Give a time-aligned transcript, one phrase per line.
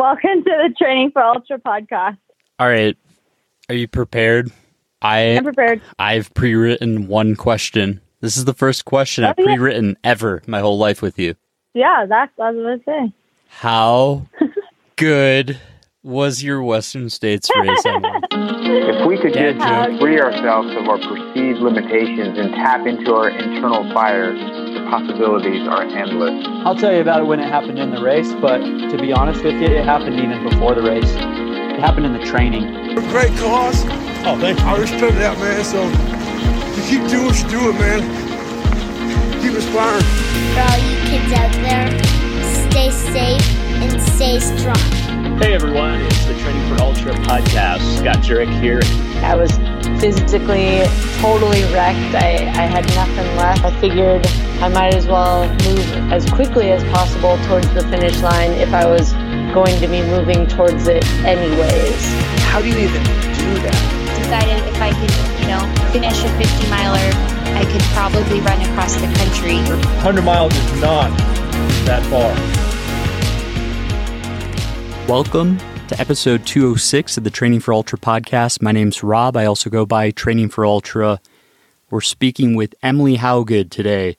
[0.00, 2.18] Welcome to the Training for Ultra podcast.
[2.58, 2.94] All right.
[3.70, 4.52] Are you prepared?
[5.00, 5.80] I I'm prepared.
[5.98, 8.02] I've pre-written one question.
[8.20, 9.54] This is the first question I've Oh, yeah.
[9.54, 11.34] pre-written ever my whole life with you.
[11.72, 13.12] Yeah, that's what I was going to say.
[13.48, 14.26] How
[14.96, 15.58] good
[16.02, 17.80] was your Western States race?
[17.86, 20.00] If we could Dad just joke.
[20.00, 25.82] free ourselves of our perceived limitations and tap into our internal fire, the possibilities are
[25.82, 26.46] endless.
[26.64, 29.42] I'll tell you about it when it happened in the race, but to be honest
[29.42, 31.10] with you, it happened even before the race.
[31.10, 32.94] It happened in the training.
[33.10, 33.84] Great cause.
[34.24, 34.64] Oh, thank you.
[34.64, 35.64] I respect that, man.
[35.64, 35.82] So
[36.76, 38.00] you keep doing what you're doing, man.
[39.42, 40.04] Keep inspiring.
[40.54, 41.88] For all you kids out there,
[42.70, 44.76] stay safe and stay strong.
[45.38, 47.98] Hey everyone, it's the Training for Ultra podcast.
[47.98, 48.80] Scott Jurek here.
[49.22, 49.58] I was
[50.00, 50.82] physically
[51.20, 52.14] totally wrecked.
[52.14, 53.64] I, I had nothing left.
[53.64, 54.26] I figured
[54.60, 58.86] I might as well move as quickly as possible towards the finish line if I
[58.86, 59.12] was
[59.54, 62.04] going to be moving towards it anyways.
[62.44, 64.06] How do you even do that?
[64.26, 66.98] decided if I could, you know, finish a 50 miler,
[67.54, 69.54] I could probably run across the country.
[69.54, 71.16] 100 miles is not
[71.86, 72.34] that far.
[75.08, 75.58] Welcome
[75.88, 78.60] to episode 206 of the Training for Ultra podcast.
[78.60, 79.36] My name's Rob.
[79.36, 81.20] I also go by Training for Ultra.
[81.90, 84.16] We're speaking with Emily Hawgood today.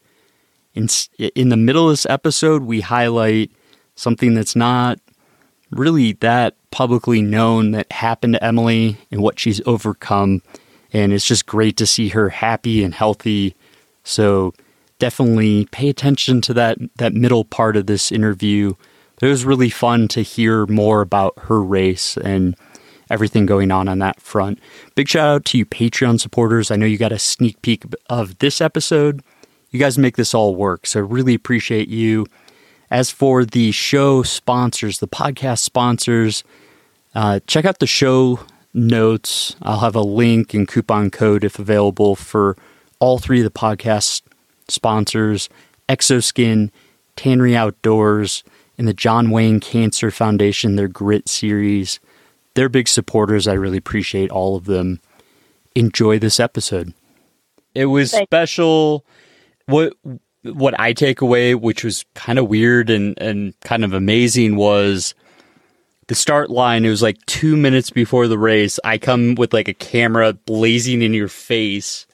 [0.75, 0.87] In,
[1.35, 3.51] in the middle of this episode, we highlight
[3.95, 4.99] something that's not
[5.69, 10.41] really that publicly known that happened to Emily and what she's overcome.
[10.93, 13.55] And it's just great to see her happy and healthy.
[14.05, 14.53] So
[14.99, 18.73] definitely pay attention to that that middle part of this interview.
[19.21, 22.55] It was really fun to hear more about her race and
[23.09, 24.59] everything going on on that front.
[24.95, 26.71] Big shout out to you Patreon supporters.
[26.71, 29.23] I know you got a sneak peek of this episode.
[29.71, 32.25] You guys make this all work, so really appreciate you.
[32.89, 36.43] As for the show sponsors, the podcast sponsors,
[37.15, 38.39] uh, check out the show
[38.73, 39.55] notes.
[39.61, 42.55] I'll have a link and coupon code if available for
[42.99, 44.21] all three of the podcast
[44.69, 45.49] sponsors
[45.89, 46.69] Xoskin,
[47.15, 48.43] Tannery Outdoors,
[48.77, 51.99] and the John Wayne Cancer Foundation, their Grit series.
[52.53, 53.47] They're big supporters.
[53.47, 54.99] I really appreciate all of them.
[55.75, 56.93] Enjoy this episode.
[57.73, 58.27] It was Thanks.
[58.29, 59.05] special.
[59.67, 59.93] What
[60.43, 65.13] what I take away, which was kind of weird and, and kind of amazing, was
[66.07, 66.85] the start line.
[66.85, 68.79] It was like two minutes before the race.
[68.83, 72.07] I come with like a camera blazing in your face,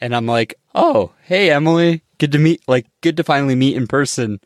[0.00, 2.62] and I'm like, "Oh, hey, Emily, good to meet.
[2.66, 4.40] Like, good to finally meet in person."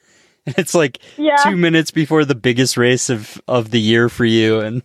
[0.58, 1.36] It's like Yeah.
[1.44, 4.82] two minutes before the biggest race of of the year for you, and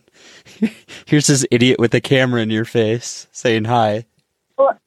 [1.06, 4.06] here's this idiot with a camera in your face saying hi.
[4.57, 4.78] Well,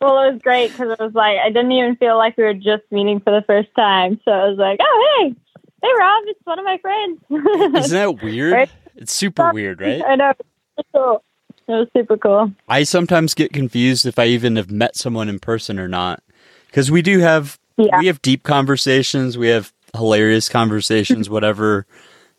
[0.00, 2.54] well, it was great because it was like, I didn't even feel like we were
[2.54, 4.20] just meeting for the first time.
[4.24, 5.34] So I was like, oh, hey,
[5.82, 7.20] hey, Rob, it's one of my friends.
[7.84, 8.52] Isn't that weird?
[8.52, 8.70] Right?
[8.96, 10.02] It's super weird, right?
[10.04, 10.30] I know.
[10.30, 10.46] It
[10.76, 11.24] was cool.
[11.68, 12.52] It was super cool.
[12.68, 16.22] I sometimes get confused if I even have met someone in person or not.
[16.66, 17.98] Because we do have Yeah.
[18.00, 21.86] we have deep conversations, we have hilarious conversations, whatever.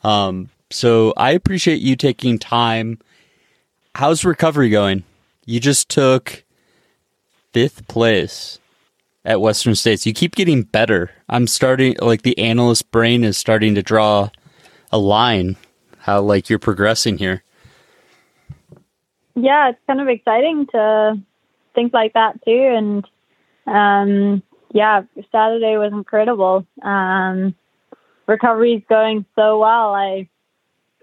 [0.04, 3.00] Um, so I appreciate you taking time.
[3.96, 5.04] How's recovery going?
[5.46, 6.44] You just took
[7.52, 8.60] fifth place
[9.26, 10.06] at Western States.
[10.06, 11.12] You keep getting better.
[11.28, 14.30] I'm starting like the analyst brain is starting to draw
[14.92, 15.58] a line
[16.02, 17.44] how like you're progressing here.
[19.36, 21.20] yeah, it's kind of exciting to
[21.76, 22.52] think like that too.
[22.52, 23.08] And
[23.68, 26.66] um, yeah, Saturday was incredible.
[26.82, 27.56] Um,
[28.28, 29.94] recovery's going so well.
[29.94, 30.30] I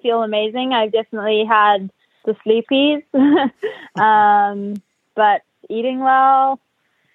[0.03, 0.73] feel amazing.
[0.73, 1.91] I've definitely had
[2.25, 3.03] the sleepies,
[4.01, 4.75] um,
[5.15, 6.61] but eating well.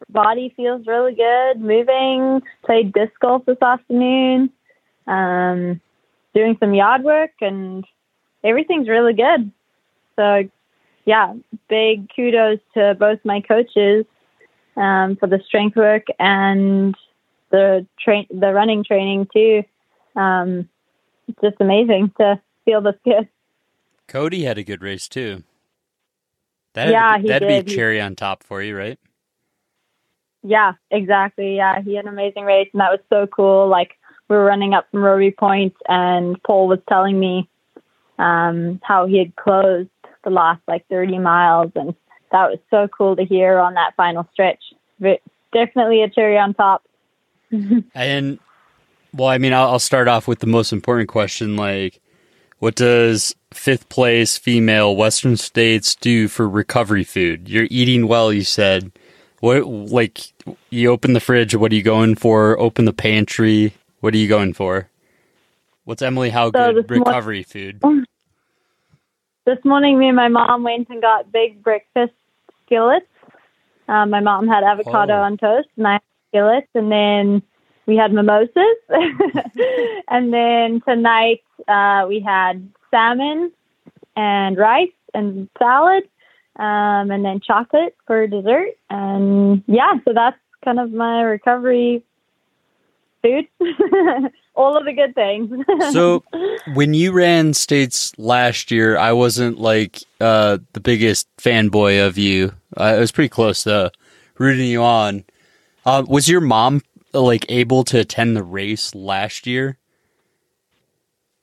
[0.10, 1.62] Body feels really good.
[1.62, 2.42] Moving.
[2.66, 4.52] Played disc golf this afternoon.
[5.08, 5.82] Um,
[6.34, 7.86] doing some yard work, and
[8.44, 9.52] everything's really good.
[10.16, 10.50] So
[11.06, 11.34] yeah,
[11.70, 14.06] big kudos to both my coaches
[14.76, 16.96] um, for the strength work and
[17.52, 19.64] the train, the running training too.
[20.16, 20.70] Um,
[21.28, 23.28] it's just amazing to feel this good.
[24.08, 25.44] Cody had a good race too.
[26.74, 27.66] That Yeah, he that'd did.
[27.66, 29.00] be cherry on top for you, right?
[30.44, 31.56] Yeah, exactly.
[31.56, 33.68] Yeah, he had an amazing race, and that was so cool.
[33.68, 33.92] Like
[34.28, 37.50] we were running up from Robie Point, and Paul was telling me
[38.20, 39.90] um, how he had closed
[40.24, 41.96] the last like 30 miles, and
[42.34, 44.62] that was so cool to hear on that final stretch.
[45.00, 45.22] But
[45.54, 46.84] definitely a cherry on top.
[47.96, 48.40] And
[49.14, 52.02] well, I mean, I'll, I'll start off with the most important question: like,
[52.58, 57.48] what does fifth place female Western States do for recovery food?
[57.48, 58.92] You're eating well, you said.
[59.40, 60.22] What like
[60.72, 61.54] you open the fridge?
[61.54, 62.58] What are you going for?
[62.60, 63.74] Open the pantry.
[64.00, 64.90] What are you going for?
[65.84, 67.82] What's Emily How so good recovery food?
[69.46, 72.14] This morning, me and my mom went and got big breakfast
[72.66, 73.06] skillets.
[73.88, 75.24] Um, my mom had avocado oh.
[75.24, 77.44] on toast, and I had skillets, and then
[77.86, 78.78] we had mimosas.
[80.10, 83.52] and then tonight uh, we had salmon
[84.16, 86.04] and rice and salad,
[86.58, 88.70] um, and then chocolate for dessert.
[88.90, 92.04] And yeah, so that's kind of my recovery
[93.22, 93.48] food.
[94.56, 95.52] All of the good things.
[95.92, 96.24] so,
[96.74, 102.54] when you ran states last year, I wasn't like uh, the biggest fanboy of you.
[102.78, 103.92] I was pretty close to
[104.38, 105.24] rooting you on.
[105.86, 106.82] Uh, was your mom
[107.14, 109.78] like able to attend the race last year?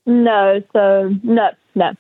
[0.07, 1.93] No, so no, no.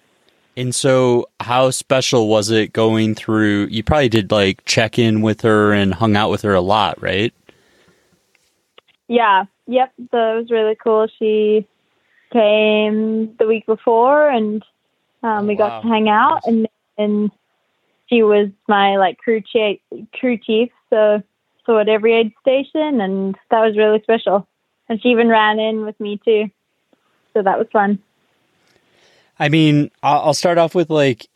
[0.57, 3.67] And so, how special was it going through?
[3.67, 7.01] You probably did like check in with her and hung out with her a lot,
[7.01, 7.33] right?
[9.09, 9.93] Yeah, yep.
[10.11, 11.07] So it was really cool.
[11.19, 11.67] She
[12.33, 14.65] came the week before, and
[15.23, 16.69] um, we oh, got to hang out, and
[16.99, 17.31] and
[18.09, 19.81] she was my like crew chief,
[20.13, 20.71] crew chief.
[20.91, 21.23] So
[21.67, 24.47] so at every aid station, and that was really special.
[24.89, 26.51] And she even ran in with me too,
[27.33, 28.01] so that was fun.
[29.39, 31.29] I mean, I'll start off with like,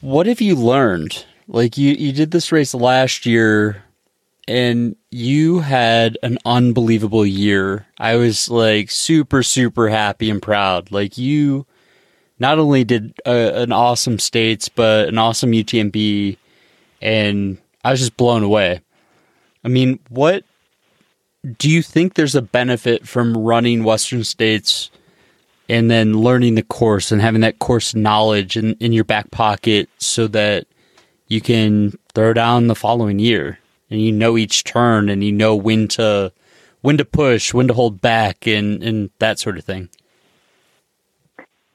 [0.00, 1.24] what have you learned?
[1.48, 3.84] Like you, you did this race last year
[4.46, 7.86] and you had an unbelievable year.
[7.98, 10.90] I was like super, super happy and proud.
[10.90, 11.66] Like you
[12.38, 16.38] not only did a, an awesome states, but an awesome UTMB
[17.02, 18.80] and I was just blown away.
[19.62, 20.44] I mean, what
[21.58, 24.90] do you think there's a benefit from running Western States
[25.68, 29.90] and then learning the course and having that course knowledge in, in your back pocket
[29.98, 30.66] so that
[31.28, 33.58] you can throw down the following year
[33.92, 36.32] and you know each turn and you know when to
[36.80, 39.88] when to push, when to hold back and, and that sort of thing.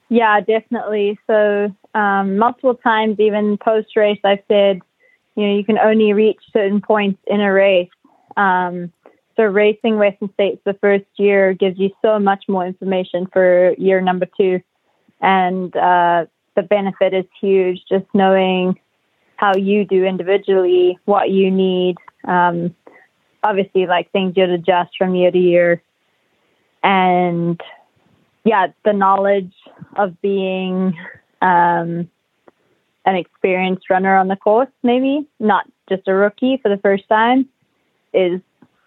[0.09, 1.17] Yeah, definitely.
[1.27, 4.81] So um, multiple times, even post race, I've said,
[5.35, 7.89] you know, you can only reach certain points in a race.
[8.35, 8.91] Um,
[9.35, 14.01] so racing Western States the first year gives you so much more information for year
[14.01, 14.59] number two,
[15.21, 16.25] and uh,
[16.55, 17.79] the benefit is huge.
[17.87, 18.79] Just knowing
[19.35, 21.95] how you do individually, what you need.
[22.27, 22.75] Um,
[23.43, 25.81] obviously, like things you'd adjust from year to year,
[26.83, 27.59] and
[28.43, 29.53] yeah, the knowledge
[29.95, 30.95] of being
[31.41, 32.09] um,
[33.05, 37.47] an experienced runner on the course, maybe not just a rookie for the first time,
[38.13, 38.41] is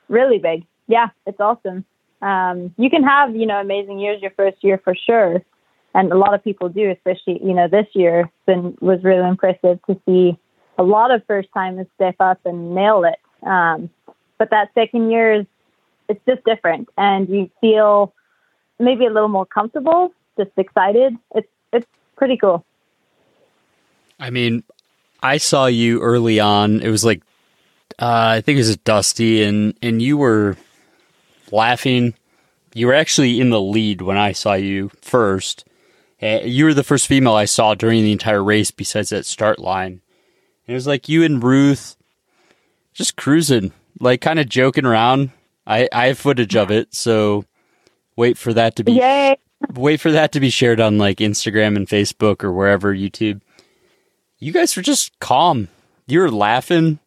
[0.08, 0.64] really big.
[0.86, 1.84] Yeah, it's awesome.
[2.22, 5.42] Um, you can have, you know, amazing years your first year for sure.
[5.94, 9.80] And a lot of people do, especially, you know, this year been was really impressive
[9.86, 10.38] to see
[10.78, 13.18] a lot of first timers step up and nail it.
[13.42, 13.90] Um,
[14.38, 15.46] but that second year is
[16.08, 18.12] it's just different and you feel
[18.78, 21.16] maybe a little more comfortable, just excited.
[21.34, 22.64] It's it's pretty cool.
[24.18, 24.64] I mean,
[25.22, 26.80] I saw you early on.
[26.80, 27.22] It was like
[27.98, 30.56] uh, I think it was Dusty, and and you were
[31.52, 32.14] laughing.
[32.72, 35.64] You were actually in the lead when I saw you first.
[36.22, 39.58] Uh, you were the first female I saw during the entire race, besides that start
[39.58, 40.00] line.
[40.66, 41.96] And it was like you and Ruth
[43.00, 45.30] just cruising, like kind of joking around.
[45.66, 47.46] I I have footage of it, so
[48.14, 49.36] wait for that to be Yay.
[49.74, 53.40] wait for that to be shared on like Instagram and Facebook or wherever YouTube.
[54.38, 55.68] You guys were just calm.
[56.06, 56.98] You were laughing.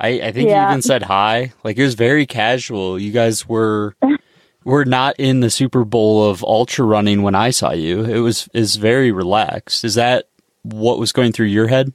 [0.00, 0.64] I, I think yeah.
[0.64, 1.52] you even said hi.
[1.62, 2.98] Like it was very casual.
[2.98, 3.96] You guys were
[4.64, 8.02] were not in the Super Bowl of ultra running when I saw you.
[8.02, 9.84] It was is very relaxed.
[9.84, 10.28] Is that
[10.62, 11.92] what was going through your head?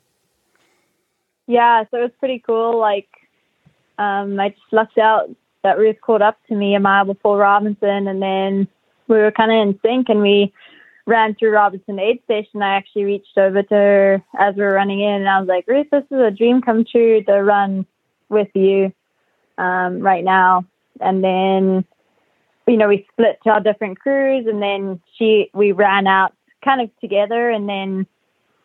[1.48, 2.80] Yeah, so it was pretty cool.
[2.80, 3.10] Like
[3.98, 5.30] um, I just lucked out
[5.64, 8.68] that Ruth caught up to me a mile before Robinson, and then
[9.08, 10.54] we were kind of in sync, and we
[11.06, 12.62] ran through Robinson Aid Station.
[12.62, 15.68] I actually reached over to her as we were running in, and I was like,
[15.68, 17.86] Ruth, this is a dream come true to run
[18.30, 18.92] with you
[19.58, 20.66] um, right now.
[21.00, 21.86] And then,
[22.68, 26.34] you know, we split to our different crews, and then she we ran out
[26.64, 28.08] kind of together, and then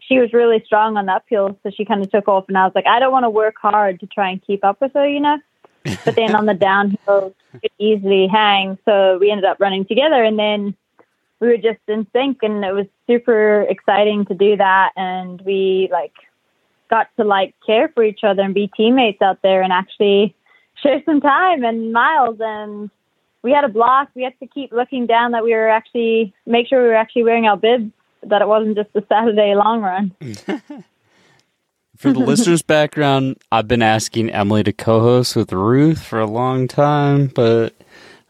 [0.06, 2.64] she was really strong on the uphill, so she kind of took off, and I
[2.64, 5.06] was like, I don't want to work hard to try and keep up with her,
[5.06, 5.38] you know.
[6.04, 10.38] but then on the downhill, could easily hang, so we ended up running together, and
[10.38, 10.74] then
[11.40, 15.88] we were just in sync, and it was super exciting to do that, and we
[15.90, 16.14] like
[16.88, 20.34] got to like care for each other and be teammates out there and actually
[20.82, 22.90] share some time and miles and
[23.42, 24.08] we had a block.
[24.14, 27.22] We had to keep looking down that we were actually make sure we were actually
[27.22, 27.92] wearing our bibs,
[28.28, 30.14] that it wasn't just a Saturday long run.
[31.96, 36.68] for the listeners' background, I've been asking Emily to co-host with Ruth for a long
[36.68, 37.74] time, but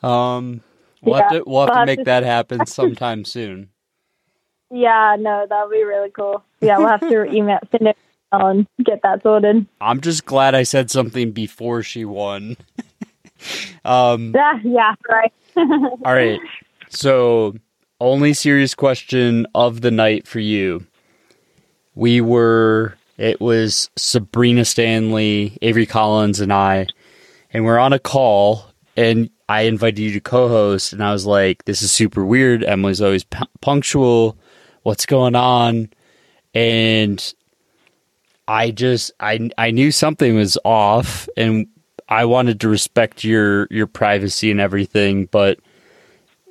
[0.03, 0.61] um,
[1.03, 3.71] We'll Yeah, have to we'll have we'll to have make to- that happen sometime soon.
[4.71, 6.43] Yeah, no, that would be really cool.
[6.61, 7.97] Yeah, we'll have to email send it
[8.33, 9.67] and get that sorted.
[9.81, 12.57] I'm just glad I said something before she won.
[13.85, 15.33] um, Yeah, yeah, right.
[15.57, 16.41] all right.
[16.89, 17.55] So,
[18.01, 20.87] only serious question of the night for you.
[21.95, 26.87] We were, it was Sabrina Stanley, Avery Collins, and I,
[27.53, 31.25] and we're on a call, and I invited you to co host, and I was
[31.25, 32.65] like, this is super weird.
[32.65, 34.37] Emily's always pu- punctual.
[34.83, 35.89] What's going on?
[36.55, 37.35] And
[38.49, 41.67] I just I I knew something was off and
[42.09, 45.59] I wanted to respect your your privacy and everything, but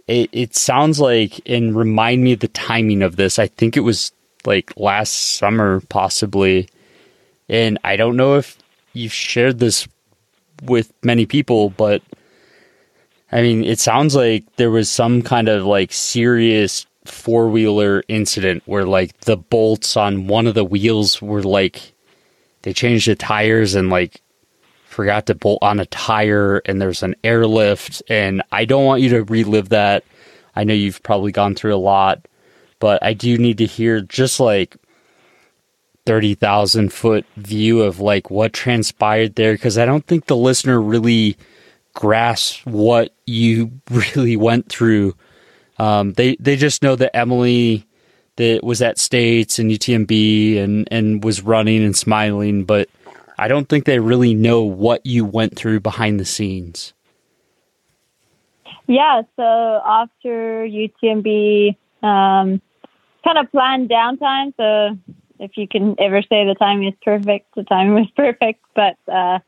[0.08, 3.40] it it sounds like and remind me of the timing of this.
[3.40, 4.12] I think it was
[4.46, 6.70] like last summer possibly.
[7.50, 8.58] And I don't know if
[8.94, 9.88] you've shared this
[10.64, 12.02] with many people, but
[13.32, 18.64] I mean, it sounds like there was some kind of like serious four wheeler incident
[18.66, 21.94] where like the bolts on one of the wheels were like
[22.64, 24.22] they changed the tires and like
[24.96, 29.10] forgot to bolt on a tire and there's an airlift and I don't want you
[29.10, 30.06] to relive that.
[30.56, 32.26] I know you've probably gone through a lot,
[32.80, 34.78] but I do need to hear just like
[36.06, 41.36] 30,000 foot view of like what transpired there because I don't think the listener really
[41.94, 45.14] grasps what you really went through.
[45.78, 47.86] Um, they they just know that Emily
[48.38, 52.88] that was at States and UTMB and and was running and smiling, but
[53.38, 56.94] I don't think they really know what you went through behind the scenes.
[58.88, 62.62] Yeah, so after UTMB, um,
[63.24, 64.54] kind of planned downtime.
[64.58, 64.98] So
[65.40, 68.64] if you can ever say the timing is perfect, the timing was perfect.
[68.76, 69.40] But uh,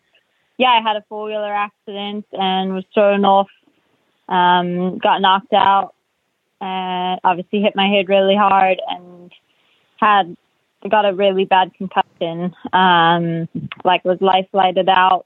[0.58, 3.50] yeah, I had a four wheeler accident and was thrown off,
[4.28, 5.94] um, got knocked out,
[6.60, 9.32] and obviously hit my head really hard and
[9.98, 10.36] had
[10.88, 12.56] got a really bad concussion.
[12.74, 13.48] Um,
[13.84, 15.26] like was life flighted out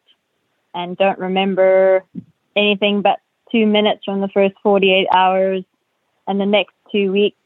[0.74, 2.04] and don't remember
[2.56, 3.20] anything but
[3.52, 5.64] two minutes from the first 48 hours.
[6.28, 7.38] And the next two weeks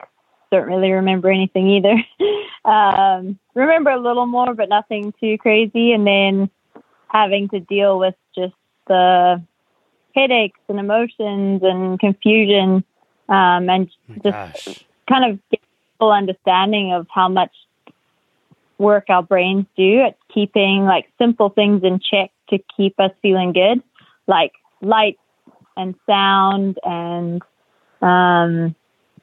[0.51, 1.95] don't really remember anything either.
[2.65, 5.91] Um, remember a little more but nothing too crazy.
[5.91, 6.49] And then
[7.09, 8.55] having to deal with just
[8.87, 9.39] the
[10.15, 12.83] headaches and emotions and confusion
[13.29, 13.91] um, and
[14.23, 15.61] just kind of get
[15.99, 17.51] full understanding of how much
[18.77, 23.53] work our brains do at keeping like simple things in check to keep us feeling
[23.53, 23.81] good
[24.27, 25.17] like light
[25.77, 27.41] and sound and
[28.01, 28.75] um,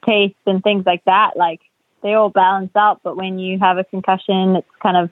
[0.05, 1.31] taste and things like that.
[1.35, 1.61] Like
[2.01, 5.09] they all balance out, but when you have a concussion, it's kind of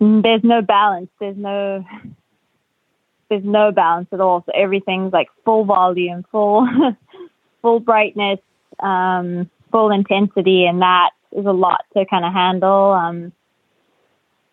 [0.00, 1.10] there's no balance.
[1.20, 1.84] There's no
[3.28, 4.42] there's no balance at all.
[4.46, 6.68] So everything's like full volume, full
[7.62, 8.40] full brightness,
[8.80, 12.92] um, full intensity, and that is a lot to kind of handle.
[12.92, 13.32] Um,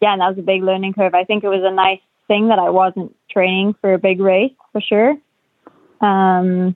[0.02, 1.14] yeah, and that was a big learning curve.
[1.14, 4.54] I think it was a nice thing that I wasn't training for a big race
[4.72, 5.18] for sure.
[6.02, 6.76] Um,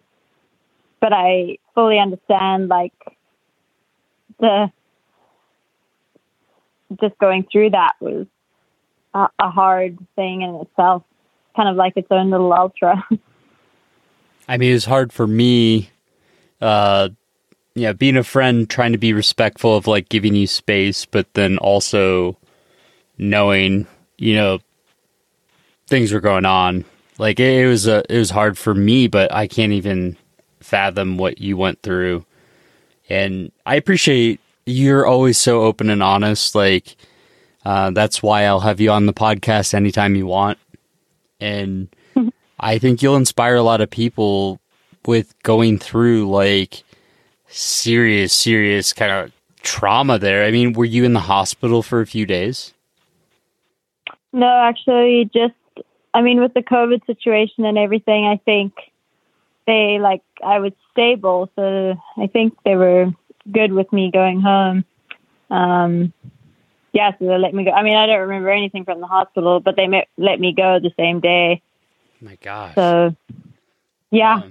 [1.00, 2.93] but I fully understand like
[4.39, 4.72] the
[7.00, 8.27] just going through that was
[9.13, 11.03] a, a hard thing in itself,
[11.55, 13.03] kind of like its own little ultra.
[14.48, 15.89] I mean, it's hard for me,
[16.62, 17.10] uh,
[17.75, 21.58] yeah, being a friend, trying to be respectful of like giving you space, but then
[21.58, 22.38] also
[23.18, 23.88] knowing,
[24.18, 24.60] you know,
[25.88, 26.86] things were going on.
[27.18, 30.18] Like it, it was a, it was hard for me, but I can't even
[30.60, 32.25] fathom what you went through.
[33.10, 36.56] And I appreciate you're always so open and honest.
[36.56, 36.96] Like,
[37.65, 40.58] uh, that's why I'll have you on the podcast anytime you want.
[41.39, 41.94] And
[42.60, 44.60] I think you'll inspire a lot of people
[45.06, 46.84] with going through like
[47.53, 49.31] serious, serious kind of
[49.62, 50.43] trauma there.
[50.43, 52.74] I mean, were you in the hospital for a few days?
[54.31, 55.53] No, actually, just
[56.13, 58.74] I mean, with the COVID situation and everything, I think
[59.65, 63.12] they like I was stable, so I think they were
[63.51, 64.86] good with me going home.
[65.50, 66.13] Um,
[66.91, 67.72] yeah, so they let me go.
[67.72, 70.91] I mean, I don't remember anything from the hospital, but they let me go the
[70.98, 71.62] same day.
[72.22, 72.75] My gosh.
[72.75, 73.15] So,
[74.12, 74.41] yeah,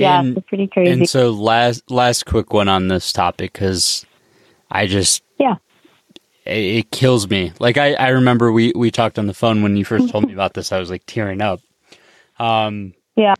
[0.00, 0.92] yeah, And- it's pretty crazy.
[0.92, 4.04] And so last last quick one on this topic because
[4.70, 5.56] I just yeah,
[6.44, 7.52] it, it kills me.
[7.60, 10.32] Like I, I remember we we talked on the phone when you first told me
[10.32, 10.72] about this.
[10.72, 11.60] I was like tearing up.
[12.38, 13.34] Um, yeah.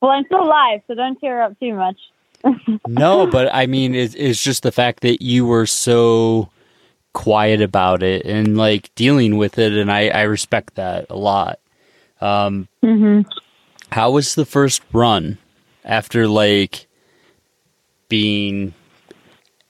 [0.00, 1.96] Well, I'm still alive, so don't tear up too much.
[2.86, 6.48] no, but I mean, it's, it's just the fact that you were so
[7.12, 11.58] quiet about it and like dealing with it, and I I respect that a lot.
[12.20, 13.22] Um, hmm
[13.92, 15.38] how was the first run?
[15.84, 16.86] After like
[18.08, 18.74] being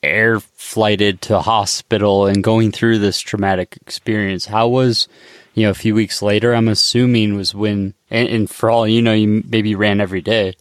[0.02, 4.46] air flighted to hospital and going through this traumatic experience.
[4.46, 5.08] How was,
[5.54, 9.02] you know, a few weeks later, I'm assuming was when, and, and for all you
[9.02, 10.54] know, you maybe ran every day.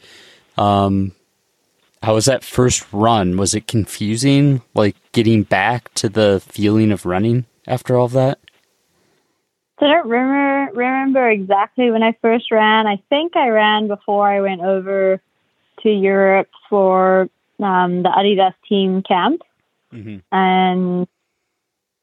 [0.57, 1.13] Um,
[2.03, 3.37] how was that first run?
[3.37, 8.39] Was it confusing, like getting back to the feeling of running after all of that?
[9.81, 12.85] I don't remember remember exactly when I first ran.
[12.85, 15.21] I think I ran before I went over
[15.83, 19.41] to Europe for um, the Adidas team camp,
[19.93, 20.17] mm-hmm.
[20.31, 21.07] and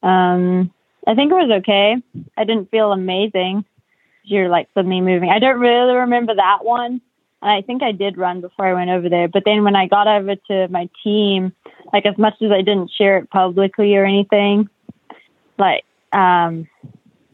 [0.02, 0.73] um,
[1.06, 1.97] I think it was okay.
[2.37, 3.64] I didn't feel amazing.
[4.25, 5.30] You're like suddenly moving.
[5.30, 7.00] I don't really remember that one.
[7.42, 9.28] And I think I did run before I went over there.
[9.28, 11.52] But then when I got over to my team,
[11.92, 14.68] like as much as I didn't share it publicly or anything,
[15.59, 16.66] like um,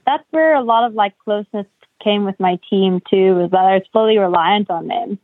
[0.06, 1.66] that's where a lot of like closeness
[2.02, 3.36] came with my team too.
[3.36, 5.18] Was that I was fully reliant on them.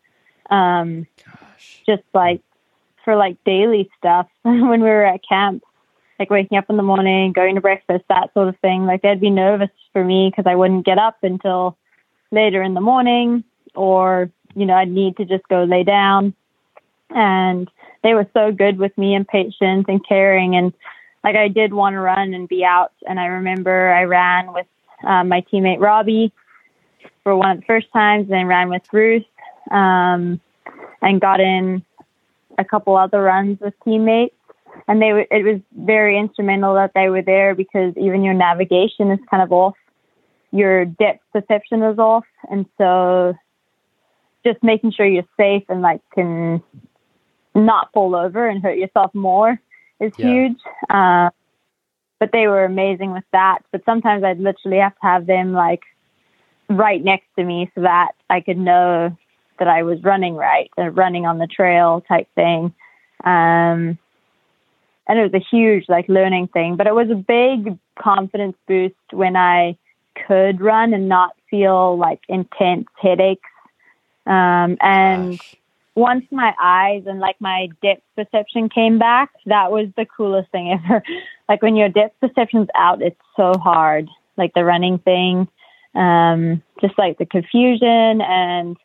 [0.51, 1.83] Um, Gosh.
[1.87, 2.41] just like
[3.05, 5.63] for like daily stuff when we were at camp,
[6.19, 8.87] like waking up in the morning, going to breakfast, that sort of thing.
[8.87, 11.77] Like they'd be nervous for me because I wouldn't get up until
[12.31, 16.35] later in the morning, or you know I'd need to just go lay down.
[17.11, 17.71] And
[18.03, 20.75] they were so good with me and patient and caring and
[21.25, 22.93] like I did want to run and be out.
[23.07, 24.67] And I remember I ran with
[25.05, 26.33] um, my teammate Robbie
[27.23, 29.25] for one of the first times, and ran with Ruth
[29.71, 30.41] um,
[31.03, 31.85] and got in
[32.59, 34.35] a couple other runs with teammates.
[34.87, 39.19] And they it was very instrumental that they were there because even your navigation is
[39.31, 39.77] kind of off,
[40.53, 43.35] your depth perception is off, and so
[44.45, 46.63] just making sure you're safe and like can
[47.55, 49.61] not fall over and hurt yourself more
[50.01, 50.27] is yeah.
[50.27, 50.59] huge.
[50.89, 51.31] Uh,
[52.19, 53.61] but they were amazing with that.
[53.71, 55.83] But sometimes I'd literally have to have them like
[56.69, 59.17] right next to me so that I could know
[59.59, 62.75] that I was running right, uh, running on the trail type thing.
[63.25, 63.99] Um,
[65.09, 68.95] and it was a huge like learning thing, but it was a big confidence boost
[69.13, 69.77] when I
[70.27, 73.49] could run and not feel like intense headaches.
[74.27, 75.55] Um, and Gosh.
[75.95, 80.79] once my eyes and like my depth perception came back, that was the coolest thing
[80.85, 81.03] ever.
[81.49, 84.09] like when your depth perception's out, it's so hard.
[84.37, 85.49] Like the running thing,
[85.95, 88.77] um, just like the confusion and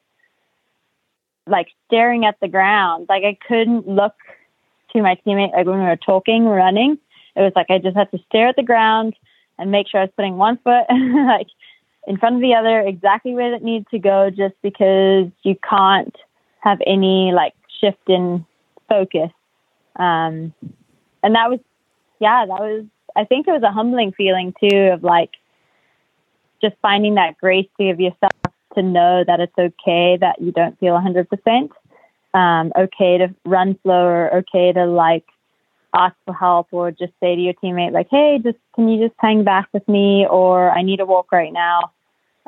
[1.48, 3.08] like staring at the ground.
[3.10, 4.14] Like I couldn't look
[4.94, 6.98] to my teammate like when we were talking, running.
[7.36, 9.16] It was like I just had to stare at the ground
[9.58, 11.48] and make sure I was putting one foot like
[12.08, 16.16] in front of the other exactly where it needed to go just because you can't
[16.60, 18.46] have any like shift in
[18.88, 19.32] focus.
[19.96, 20.54] Um
[21.24, 21.60] and that was
[22.20, 25.32] yeah, that was I think it was a humbling feeling too of like
[26.62, 28.32] just finding that grace to give yourself
[28.76, 31.70] to know that it's okay that you don't feel 100%.
[32.34, 35.26] Um, okay to run slower, okay to like
[35.94, 39.18] ask for help or just say to your teammate like, "Hey, just can you just
[39.20, 41.92] hang back with me?" or "I need a walk right now."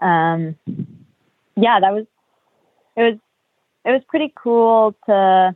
[0.02, 0.56] Um,
[1.56, 2.06] yeah, that was
[2.96, 3.20] it was
[3.86, 5.56] it was pretty cool to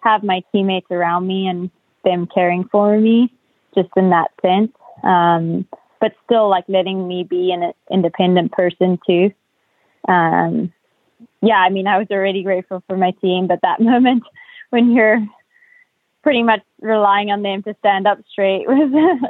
[0.00, 1.70] have my teammates around me and
[2.04, 3.30] them caring for me,
[3.74, 4.72] just in that sense.
[5.02, 5.68] Um,
[6.00, 9.30] but still, like letting me be an independent person too
[10.08, 10.72] um,
[11.40, 14.22] yeah, I mean, I was already grateful for my team, but that moment
[14.70, 15.20] when you're
[16.22, 19.28] pretty much relying on them to stand up straight was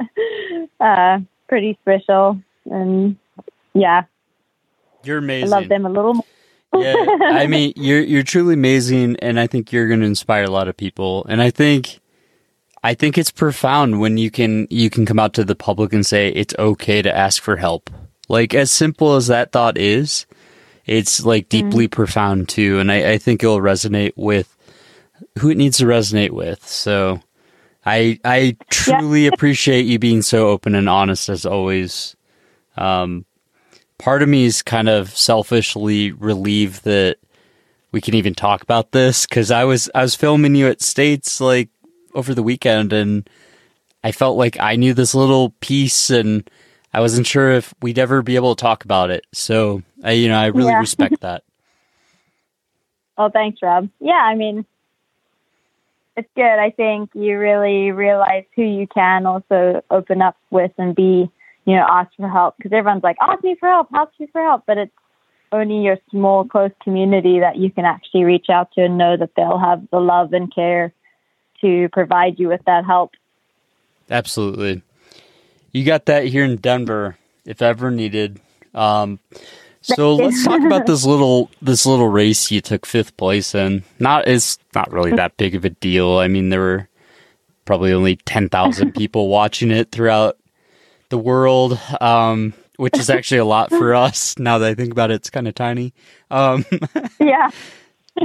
[0.81, 2.39] uh, pretty special.
[2.67, 3.17] And
[3.75, 4.03] yeah,
[5.05, 5.53] you're amazing.
[5.53, 6.25] I love them a little more.
[6.83, 10.51] yeah, I mean, you're you're truly amazing, and I think you're going to inspire a
[10.51, 11.27] lot of people.
[11.29, 12.01] And I think,
[12.83, 16.07] I think it's profound when you can you can come out to the public and
[16.07, 17.91] say it's okay to ask for help.
[18.29, 20.25] Like as simple as that thought is,
[20.87, 21.93] it's like deeply mm.
[21.93, 24.57] profound too, and I, I think it'll resonate with
[25.39, 26.67] who it needs to resonate with.
[26.67, 27.21] So
[27.85, 29.31] I I truly yeah.
[29.35, 32.17] appreciate you being so open and honest as always.
[32.77, 33.27] Um,
[33.99, 37.19] part of me is kind of selfishly relieved that
[37.93, 41.41] we can even talk about this because I was I was filming you at States
[41.41, 41.69] like
[42.15, 43.29] over the weekend and
[44.03, 46.49] I felt like I knew this little piece and
[46.93, 49.25] I wasn't sure if we'd ever be able to talk about it.
[49.33, 50.81] So I, you know, I really yeah.
[50.81, 51.43] respect that.
[53.19, 53.91] Oh, thanks, Rob.
[54.01, 54.65] Yeah, I mean,
[56.17, 56.43] it's good.
[56.43, 61.31] I think you really realize who you can also open up with and be,
[61.67, 64.43] you know, ask for help because everyone's like, ask me for help, ask me for
[64.43, 64.93] help, but it's
[65.53, 69.31] only your small, close community that you can actually reach out to and know that
[69.37, 70.93] they'll have the love and care
[71.61, 73.13] to provide you with that help.
[74.11, 74.83] Absolutely.
[75.71, 78.41] You got that here in Denver, if ever needed.
[78.75, 79.21] Um,
[79.83, 83.83] So let's talk about this little this little race you took fifth place in.
[83.99, 86.19] Not it's not really that big of a deal.
[86.19, 86.89] I mean, there were
[87.65, 90.39] probably only ten thousand people watching it throughout
[91.11, 94.39] the world, um, which is actually a lot for us.
[94.39, 95.93] Now that I think about it, it's kind of tiny.
[96.31, 96.65] Um,
[97.21, 97.51] yeah.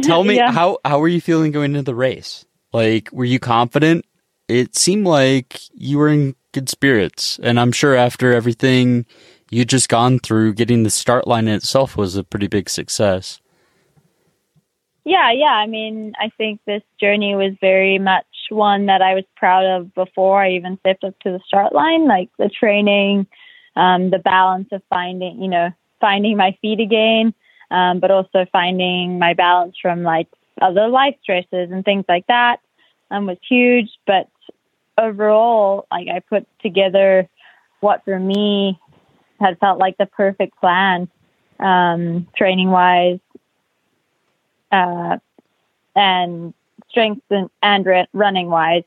[0.04, 0.52] tell me Yeah.
[0.52, 2.46] how how were you feeling going into the race?
[2.74, 4.06] Like, were you confident?
[4.48, 9.06] It seemed like you were in good spirits, and I'm sure after everything
[9.50, 13.40] you just gone through, getting the start line in itself was a pretty big success.
[15.06, 15.54] Yeah, yeah.
[15.54, 19.94] I mean, I think this journey was very much one that I was proud of
[19.94, 22.08] before I even stepped up to the start line.
[22.08, 23.26] Like the training,
[23.78, 27.34] um, the balance of finding, you know, finding my feet again,
[27.72, 30.28] um, but also finding my balance from like
[30.62, 32.60] other life stresses and things like that
[33.10, 33.90] um, was huge.
[34.06, 34.28] But
[34.98, 37.30] overall, like I put together
[37.80, 38.78] what for me
[39.40, 41.10] had felt like the perfect plan,
[41.60, 43.20] um, training wise,
[44.72, 45.18] uh,
[45.96, 46.54] and
[46.90, 48.84] strength and, and running wise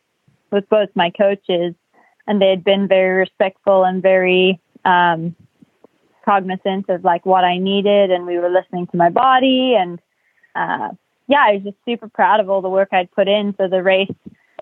[0.51, 1.75] with both my coaches.
[2.27, 5.35] And they had been very respectful and very um,
[6.25, 8.11] cognizant of like what I needed.
[8.11, 9.75] And we were listening to my body.
[9.75, 9.99] And
[10.55, 10.91] uh,
[11.27, 13.55] yeah, I was just super proud of all the work I'd put in.
[13.59, 14.13] So the race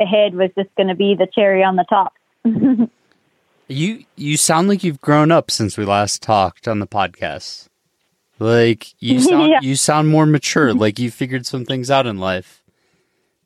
[0.01, 2.15] ahead was just going to be the cherry on the top.
[3.69, 7.69] You you sound like you've grown up since we last talked on the podcast.
[8.39, 9.59] Like you sound Yeah.
[9.63, 10.73] you sound more mature.
[10.73, 12.63] like you figured some things out in life.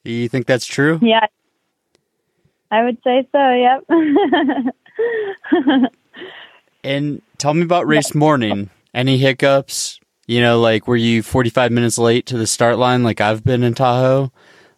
[0.04, 0.98] Do you think that's true?
[1.02, 1.26] yeah.
[2.70, 3.84] I would say so, yep.
[6.84, 8.70] And tell me about race morning.
[8.94, 10.00] Any hiccups?
[10.26, 13.62] You know, like were you 45 minutes late to the start line like I've been
[13.62, 14.32] in Tahoe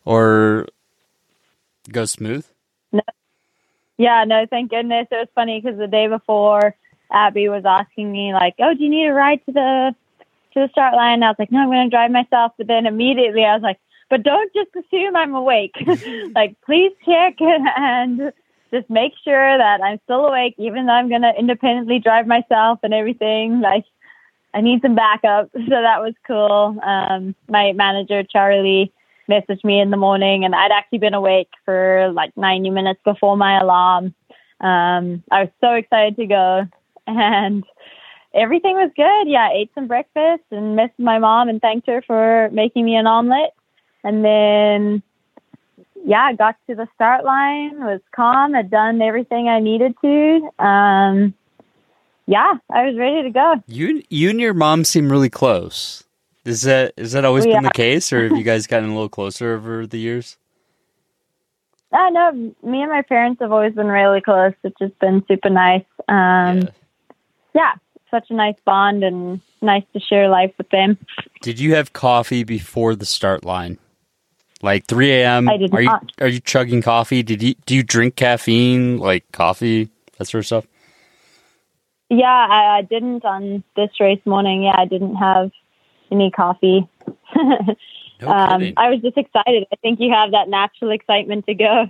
[0.04, 0.66] or
[1.90, 2.44] go smooth?
[3.98, 5.06] Yeah, no, thank goodness.
[5.10, 6.74] It was funny because the day before,
[7.12, 9.94] Abby was asking me like, "Oh, do you need a ride to the
[10.54, 12.66] to the start line?" And I was like, "No, I'm going to drive myself." But
[12.66, 13.78] then immediately I was like,
[14.10, 15.76] "But don't just assume I'm awake.
[16.34, 18.32] like, please check and
[18.72, 22.80] just make sure that I'm still awake, even though I'm going to independently drive myself
[22.82, 23.60] and everything.
[23.60, 23.84] Like,
[24.54, 26.78] I need some backup." So that was cool.
[26.82, 28.92] Um, my manager Charlie
[29.28, 33.36] messaged me in the morning and I'd actually been awake for like 90 minutes before
[33.36, 34.14] my alarm.
[34.60, 36.68] Um, I was so excited to go
[37.06, 37.64] and
[38.34, 39.28] everything was good.
[39.30, 42.96] Yeah, I ate some breakfast and missed my mom and thanked her for making me
[42.96, 43.50] an omelet.
[44.02, 45.02] And then,
[46.04, 50.64] yeah, got to the start line, was calm, had done everything I needed to.
[50.64, 51.34] Um,
[52.26, 53.54] yeah, I was ready to go.
[53.66, 56.03] You you and your mom seem really close.
[56.44, 59.08] Is that is that always been the case or have you guys gotten a little
[59.08, 60.36] closer over the years?
[61.92, 65.48] I know me and my parents have always been really close, which has been super
[65.48, 65.84] nice.
[66.08, 66.64] Um, Yeah.
[67.54, 67.72] yeah,
[68.10, 70.98] such a nice bond and nice to share life with them.
[71.40, 73.78] Did you have coffee before the start line?
[74.60, 75.48] Like 3 a.m.
[75.48, 76.02] I did are not.
[76.02, 77.22] you are you chugging coffee?
[77.22, 80.66] Did you do you drink caffeine like coffee that sort of stuff?
[82.10, 84.64] Yeah, I, I didn't on this race morning.
[84.64, 85.50] Yeah, I didn't have
[86.14, 86.88] any coffee.
[88.20, 88.72] No um.
[88.76, 89.66] I was just excited.
[89.72, 91.86] I think you have that natural excitement to go.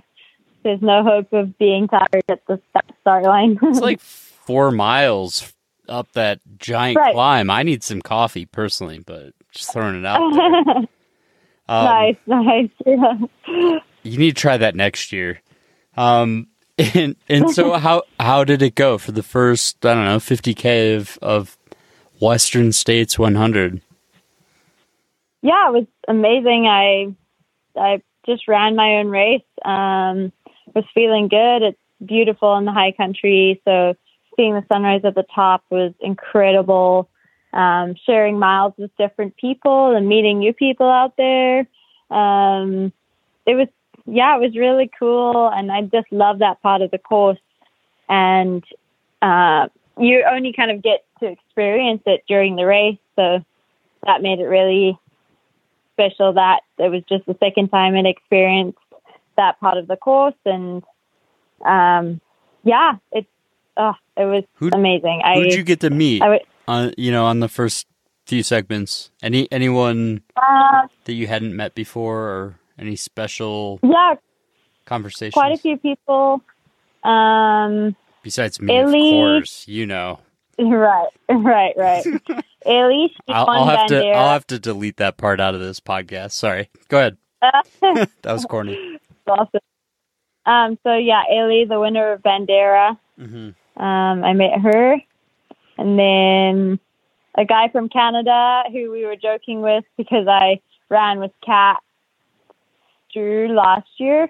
[0.63, 3.59] There's no hope of being tired at the st- start line.
[3.61, 5.53] It's like four miles
[5.87, 7.13] up that giant Right.
[7.13, 7.51] climb.
[7.51, 10.87] I need some coffee personally, but just throwing it out.
[11.67, 12.69] Um, nice, nice.
[12.85, 13.13] Yeah.
[14.03, 15.41] You need to try that next year.
[15.97, 20.17] Um, and and so how how did it go for the first I don't know
[20.17, 21.57] 50k of of
[22.19, 23.81] Western States 100?
[25.45, 26.65] Yeah, it was amazing.
[26.65, 27.15] I
[27.79, 29.43] I just ran my own race.
[29.63, 30.33] Um,
[30.73, 31.61] was feeling good.
[31.61, 33.93] It's beautiful in the high country, so
[34.35, 37.09] seeing the sunrise at the top was incredible.
[37.53, 41.59] Um, sharing miles with different people and meeting new people out there.
[42.09, 42.91] Um,
[43.45, 43.67] it was
[44.07, 47.39] yeah, it was really cool, and I just love that part of the course.
[48.09, 48.63] And
[49.21, 49.67] uh,
[49.99, 53.45] you only kind of get to experience it during the race, so
[54.07, 54.97] that made it really
[55.95, 58.77] special that it was just the second time I'd experienced
[59.37, 60.83] that part of the course and
[61.65, 62.19] um
[62.63, 63.27] yeah it's
[63.77, 66.21] oh it was Who'd- amazing I Who'd you get to meet?
[66.21, 67.87] I on you know on the first
[68.25, 69.11] few segments?
[69.21, 74.15] Any anyone uh, that you hadn't met before, or any special yeah
[74.85, 75.33] conversations?
[75.33, 76.41] quite a few people
[77.03, 79.67] um Besides me, Ellie- of course.
[79.67, 80.19] You know,
[80.59, 82.03] right right right
[82.65, 84.07] Ellie she I'll, I'll have to.
[84.11, 86.31] I'll have to delete that part out of this podcast.
[86.31, 86.69] Sorry.
[86.89, 87.17] Go ahead.
[88.21, 88.99] That was corny.
[89.27, 89.59] awesome
[90.45, 94.97] um so yeah Ellie the winner of Bandera hmm Um, I met her,
[95.77, 96.79] and then
[97.37, 101.81] a guy from Canada who we were joking with because I ran with Kat
[103.13, 104.29] Drew last year,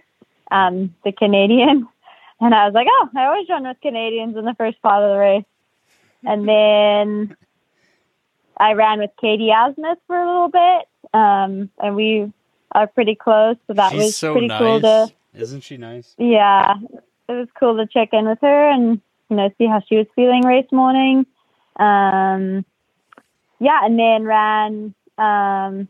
[0.52, 1.88] um, the Canadian.
[2.42, 5.10] And I was like, oh, I always run with Canadians in the first part of
[5.10, 5.46] the race.
[6.26, 7.38] And then
[8.58, 10.88] I ran with Katie Asmuth for a little bit.
[11.14, 12.32] Um, and we
[12.72, 13.56] are pretty close.
[13.68, 14.60] So that She's was so pretty nice.
[14.60, 16.14] cool to, Isn't she nice?
[16.18, 16.76] yeah,
[17.30, 20.08] it was cool to check in with her and, you know, see how she was
[20.16, 21.26] feeling race morning.
[21.78, 22.66] Um,
[23.60, 25.88] yeah, and then ran um,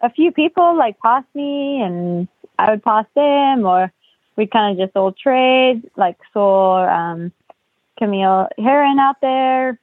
[0.00, 3.92] a few people like past me, and I would pass them, or
[4.36, 5.82] we kind of just all trade.
[5.96, 7.32] Like saw um,
[7.98, 9.78] Camille Herron out there,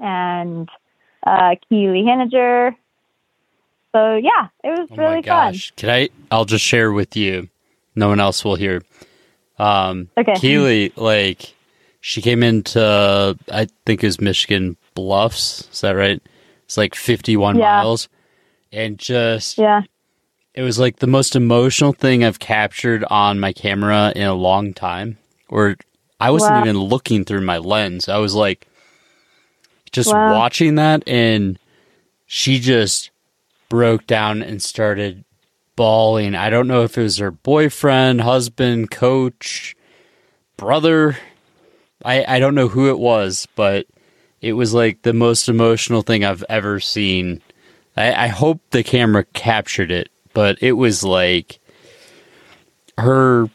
[0.00, 0.68] and
[1.26, 2.76] uh, Keely Henninger.
[3.94, 5.72] So yeah, it was Oh really my gosh.
[5.76, 7.48] Can I I'll just share with you.
[7.94, 8.82] No one else will hear.
[9.58, 10.34] Um Okay.
[10.34, 11.54] Keely, like
[12.00, 16.20] she came into I think it was Michigan Bluffs, is that right?
[16.64, 17.76] It's like fifty one Yeah.
[17.82, 18.08] miles.
[18.72, 19.58] And just.
[19.58, 19.82] Yeah,
[20.54, 24.72] it was like the most emotional thing I've captured on my camera in a long
[24.72, 25.18] time.
[25.50, 25.76] Or
[26.18, 26.60] I wasn't Wow.
[26.62, 28.08] even looking through my lens.
[28.08, 28.66] I was like
[29.92, 30.32] just Wow.
[30.34, 31.58] watching that and
[32.26, 33.10] she just
[33.68, 35.24] broke down and started
[35.76, 36.34] bawling.
[36.34, 39.76] I don't know if it was her boyfriend, husband, coach,
[40.56, 41.16] brother.
[42.04, 43.86] I I don't know who it was, but
[44.40, 47.40] it was like the most emotional thing I've ever seen.
[47.96, 51.58] I, I hope the camera captured it, but it was like
[52.98, 53.48] her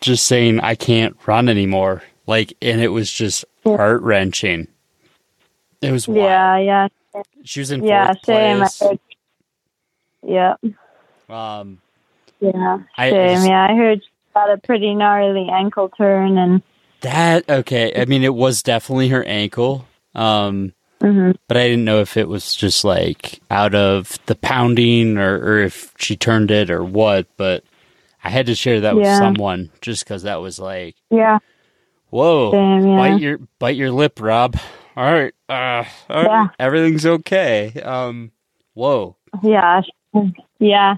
[0.00, 2.02] just saying, I can't run anymore.
[2.26, 4.68] Like, and it was just heart wrenching.
[5.86, 6.20] It was wild.
[6.20, 8.06] yeah, yeah, She was in yeah.
[8.08, 8.58] fourth Same.
[8.58, 8.80] Place.
[8.80, 8.98] heard.
[10.22, 10.54] Yeah,
[11.28, 11.78] Um,
[12.40, 13.34] yeah, I same.
[13.36, 16.62] just- yeah, I heard she got a pretty gnarly ankle turn, and
[17.02, 17.92] that okay.
[18.00, 19.86] I mean, it was definitely her ankle.
[20.14, 21.36] Um, mhm.
[21.46, 25.60] but I didn't know if it was just like out of the pounding or, or
[25.60, 27.26] if she turned it or what.
[27.36, 27.62] But
[28.24, 31.38] I had to share that with someone just because that was like, yeah,
[32.10, 32.88] whoa, same.
[32.88, 32.96] Yeah.
[32.96, 34.56] bite your bite your lip, Rob.
[34.96, 36.48] All right, uh, all right, Yeah.
[36.58, 37.72] everything's okay.
[37.82, 38.32] Um,
[38.74, 39.16] whoa.
[39.42, 39.82] Yeah,
[40.58, 40.96] yeah.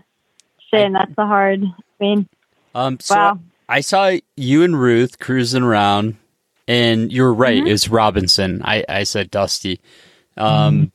[0.72, 1.64] Shane, that's the hard.
[1.64, 2.28] I mean,
[2.74, 3.38] Um, so Wow.
[3.68, 6.16] I saw you and Ruth cruising around,
[6.68, 7.58] and you were right.
[7.58, 7.66] Mm-hmm.
[7.66, 8.62] It was Robinson.
[8.64, 9.80] I, I said Dusty.
[10.36, 10.92] Um,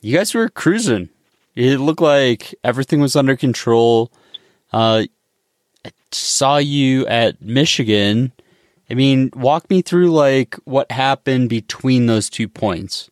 [0.00, 1.10] you guys were cruising.
[1.54, 4.10] It looked like everything was under control.
[4.72, 5.04] Uh,
[5.84, 8.32] I saw you at Michigan.
[8.88, 13.10] I mean, walk me through like what happened between those two points.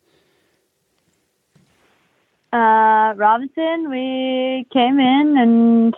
[2.53, 5.97] uh, Robinson, we came in and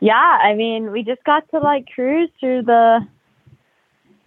[0.00, 3.06] yeah, I mean, we just got to like cruise through the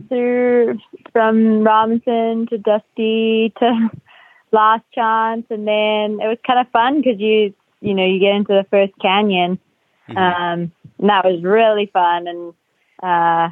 [0.08, 0.80] through
[1.12, 3.90] from Robinson to Dusty to
[4.52, 8.36] Last Chance, and then it was kind of fun because you you know you get
[8.36, 9.60] into the first canyon,
[10.10, 10.18] Mhm.
[10.18, 12.54] um, and that was really fun, and
[13.02, 13.50] uh,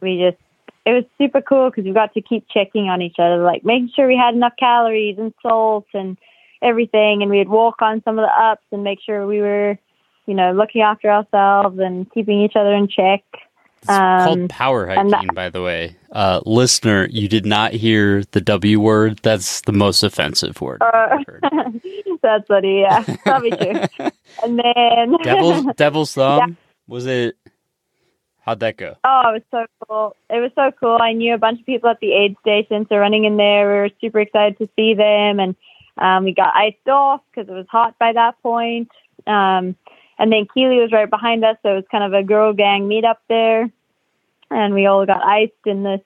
[0.00, 0.38] we just
[0.86, 3.90] it was super cool because we got to keep checking on each other, like making
[3.94, 6.16] sure we had enough calories and salt and
[6.62, 9.78] everything, and we'd walk on some of the ups and make sure we were,
[10.26, 13.22] you know, looking after ourselves and keeping each other in check.
[13.82, 15.96] It's Um, called power hiking, by the way.
[16.12, 19.20] Uh, listener, you did not hear the W word.
[19.22, 20.82] That's the most offensive word.
[20.82, 21.16] Uh.
[22.22, 23.80] That's what he, yeah, probably true.
[24.44, 26.56] And then Devil's Devil's Thumb.
[26.86, 27.36] Was it?
[28.42, 28.96] How'd that go?
[29.04, 30.16] Oh, it was so cool.
[30.30, 30.98] It was so cool.
[31.00, 33.74] I knew a bunch of people at the aid station, so running in there, we
[33.74, 35.54] were super excited to see them, and
[35.98, 38.90] um, we got iced off because it was hot by that point.
[39.26, 39.76] Um,
[40.18, 42.88] and then Keely was right behind us, so it was kind of a girl gang
[42.88, 43.70] meetup there,
[44.50, 46.00] and we all got iced in this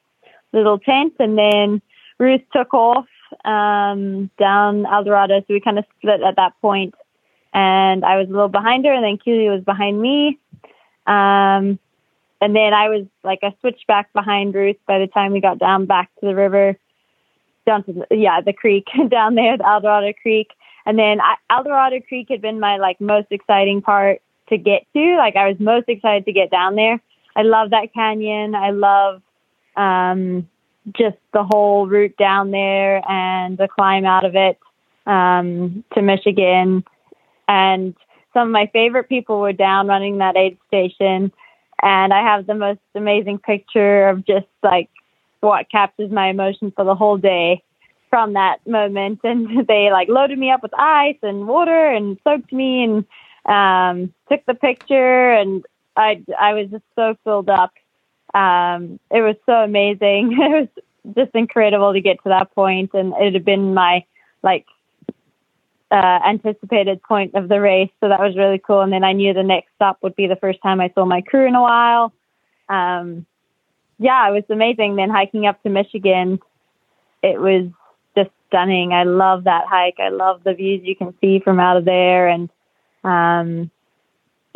[0.53, 1.83] little tent, and then
[2.19, 3.07] Ruth took off
[3.45, 6.95] um, down Eldorado, so we kind of split at that point,
[7.53, 10.39] and I was a little behind her, and then Keely was behind me.
[11.07, 11.79] Um,
[12.45, 15.59] and then I was like I switched back behind Ruth by the time we got
[15.59, 16.77] down back to the river,
[17.65, 20.51] down to the, yeah the creek down there, the Eldorado Creek.
[20.85, 25.17] And then I, Eldorado Creek had been my like most exciting part to get to.
[25.17, 27.01] Like I was most excited to get down there.
[27.35, 28.55] I love that canyon.
[28.55, 29.23] I love
[29.75, 30.47] um,
[30.93, 34.59] just the whole route down there and the climb out of it
[35.07, 36.85] um, to Michigan.
[37.49, 37.95] And
[38.35, 41.33] some of my favorite people were down running that aid station
[41.85, 44.89] and I have the most amazing picture of just like
[45.41, 47.63] what captures my emotion for the whole day
[48.09, 49.21] from that moment.
[49.25, 53.05] And they like loaded me up with ice and water and soaked me and
[53.45, 55.63] um, took the picture, and
[55.95, 57.75] I I was just so filled up.
[58.33, 60.33] Um, it was so amazing.
[60.41, 60.71] It
[61.07, 64.05] was just incredible to get to that point, and it had been my
[64.43, 64.65] like
[65.95, 68.81] uh, anticipated point of the race, so that was really cool.
[68.81, 71.21] And then I knew the next stop would be the first time I saw my
[71.21, 72.13] crew in a while.
[72.69, 73.27] Um,
[74.01, 74.97] yeah, it was amazing.
[74.97, 76.41] Then hiking up to Michigan,
[77.23, 77.69] it was
[78.17, 78.93] just stunning.
[78.93, 80.01] I love that hike.
[80.01, 82.51] I love the views you can see from out of there, and
[83.05, 83.71] um,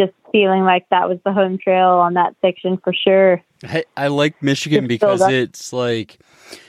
[0.01, 3.40] just feeling like that was the home trail on that section for sure.
[3.62, 6.18] I, I like Michigan because it's like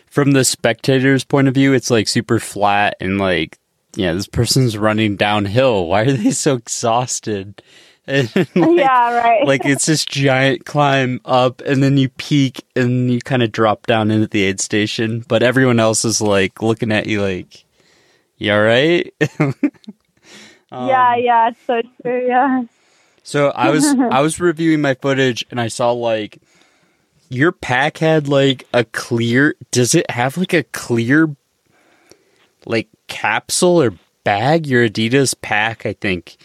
[0.05, 3.58] from the spectator's point of view, it's like super flat and like
[3.95, 5.87] yeah, this person's running downhill.
[5.87, 7.61] Why are they so exhausted?
[8.09, 9.45] Like, yeah, right.
[9.45, 13.85] like it's this giant climb up, and then you peak, and you kind of drop
[13.85, 15.23] down into the aid station.
[15.27, 17.65] But everyone else is like looking at you, like,
[18.39, 19.53] "You all right?" um,
[20.71, 22.25] yeah, yeah, it's so true.
[22.27, 22.63] Yeah.
[23.21, 26.41] So I was I was reviewing my footage, and I saw like
[27.29, 29.55] your pack had like a clear.
[29.69, 31.35] Does it have like a clear,
[32.65, 33.93] like capsule or
[34.23, 34.65] bag?
[34.65, 36.37] Your Adidas pack, I think,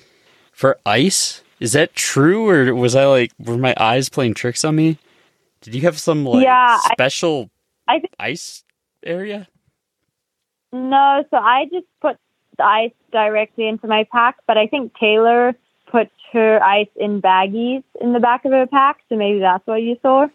[0.53, 1.43] for ice.
[1.61, 4.99] Is that true, or was I like were my eyes playing tricks on me?
[5.61, 7.51] Did you have some like yeah, special
[7.87, 8.65] I, I th- ice
[9.05, 9.49] area?
[10.73, 12.19] No, so I just put
[12.59, 15.55] the ice directly into my pack, but I think Taylor
[15.91, 19.83] put her ice in baggies in the back of her pack, so maybe that's what
[19.83, 20.27] you saw.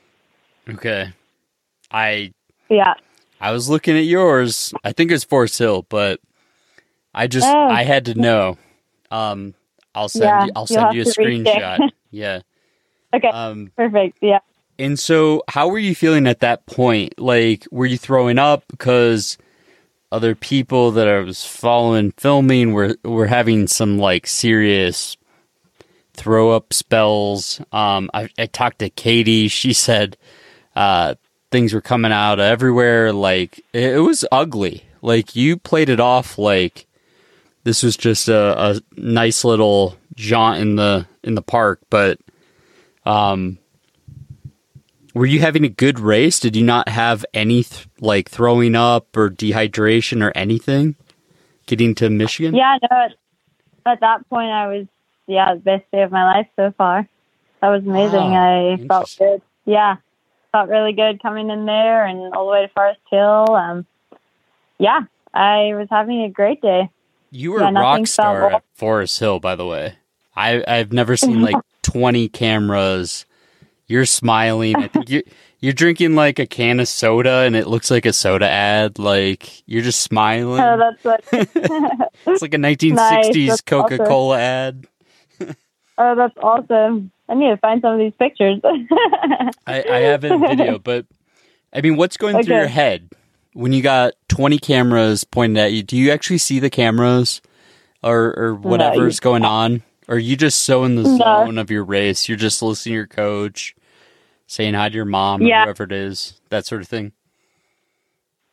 [0.69, 1.11] Okay.
[1.91, 2.31] I
[2.69, 2.93] Yeah.
[3.39, 4.73] I was looking at yours.
[4.83, 6.19] I think it's Forest Hill, but
[7.13, 7.69] I just Oh.
[7.69, 8.57] I had to know.
[9.11, 9.55] Um
[9.95, 11.63] I'll send Yeah, you I'll send you a to reach it.
[11.65, 11.79] screenshot.
[12.11, 12.41] yeah.
[13.13, 13.27] Okay.
[13.29, 14.19] Um Perfect.
[14.21, 14.39] Yeah.
[14.77, 17.19] and so how were you feeling at that point?
[17.19, 19.37] Like were you throwing up because
[20.11, 25.17] other people that I was following filming were were having some like serious
[26.13, 27.61] throw up spells.
[27.71, 30.17] Um I, I talked to Katie, she said
[30.75, 31.15] uh
[31.51, 34.83] things were coming out everywhere like it, it was ugly.
[35.01, 36.85] Like you played it off like
[37.63, 42.19] this was just a, a nice little jaunt in the in the park, but
[43.05, 43.57] um
[45.13, 46.39] were you having a good race?
[46.39, 50.95] Did you not have any th- like throwing up or dehydration or anything
[51.65, 52.55] getting to Michigan?
[52.55, 53.11] Yeah, no, at,
[53.85, 54.87] at that point I was,
[55.27, 57.07] yeah, the best day of my life so far.
[57.61, 58.19] That was amazing.
[58.19, 59.41] I felt good.
[59.65, 59.97] Yeah,
[60.51, 63.55] felt really good coming in there and all the way to Forest Hill.
[63.55, 63.85] Um,
[64.77, 65.01] yeah,
[65.33, 66.89] I was having a great day.
[67.31, 69.95] You were Yeah, rock star at Forest Hill, by the way.
[70.35, 73.25] I I've never seen like twenty cameras.
[73.87, 74.75] You're smiling.
[74.75, 75.23] I think you
[75.59, 78.97] you're drinking like a can of soda, and it looks like a soda ad.
[78.97, 80.61] Like you're just smiling.
[80.61, 81.23] Oh, that's what.
[82.25, 84.87] it's like a 1960s Nice, Coca Cola ad.
[85.97, 87.11] oh, that's awesome.
[87.29, 88.59] I need to find some of these pictures.
[88.63, 91.05] I, I have it in video, but
[91.71, 93.09] I mean, what's going through your head
[93.53, 95.83] when you got 20 cameras pointed at you?
[95.83, 97.41] Do you actually see the cameras
[98.03, 99.83] or, or whatever's you- going on?
[100.07, 101.17] Or are you just so in the No.
[101.17, 102.27] zone of your race?
[102.27, 103.75] You're just listening to your coach,
[104.47, 105.65] saying hi to your mom or Yeah.
[105.65, 107.11] whoever it is, that sort of thing.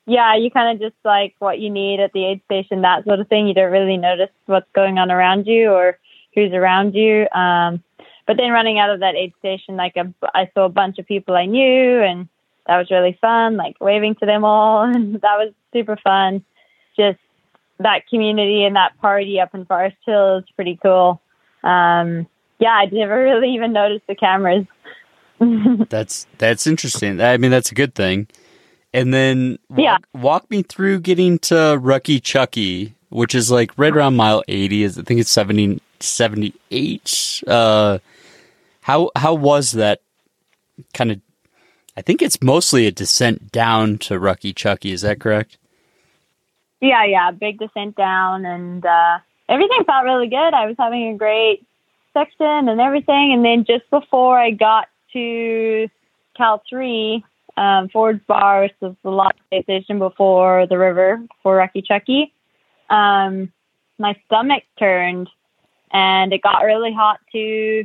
[0.06, 3.20] yeah, you kind of just like what you need at the aid station, that sort
[3.20, 3.46] of thing.
[3.48, 5.98] You don't really notice what's going on around you or
[6.34, 7.26] who's around you.
[7.30, 7.82] Um,
[8.26, 11.06] but then running out of that aid station, like a, I saw a bunch of
[11.06, 12.28] people I knew, and
[12.66, 13.56] that was really fun.
[13.56, 16.44] Like waving to them all, and that was super fun.
[16.96, 17.18] Just
[17.78, 21.20] that community and that party up in Forest Hill is pretty cool.
[21.62, 22.26] Um,
[22.58, 24.66] yeah, I never really even noticed the cameras.
[25.90, 27.20] That's that's interesting.
[27.20, 28.26] I mean, that's a good thing.
[28.94, 29.98] And then walk, Yeah.
[30.18, 34.82] walk me through getting to Rucky Chucky, which is like right around mile 80.
[34.84, 37.42] Is I think it's 70, 78.
[37.46, 37.98] Uh,
[38.86, 40.00] how how was that
[40.94, 41.20] kind of?
[41.96, 44.92] I think it's mostly a descent down to Rucky Chucky.
[44.92, 45.58] Is that correct?
[46.80, 49.18] Yeah, yeah, big descent down, and uh,
[49.48, 50.54] everything felt really good.
[50.54, 51.66] I was having a great
[52.14, 55.88] section and everything, and then just before I got to
[56.36, 57.24] Cal three,
[57.56, 62.32] um, Ford's Bar, which was the last station before the river, for Rucky Chucky,
[62.88, 63.52] um,
[63.98, 65.28] my stomach turned,
[65.90, 67.84] and it got really hot too.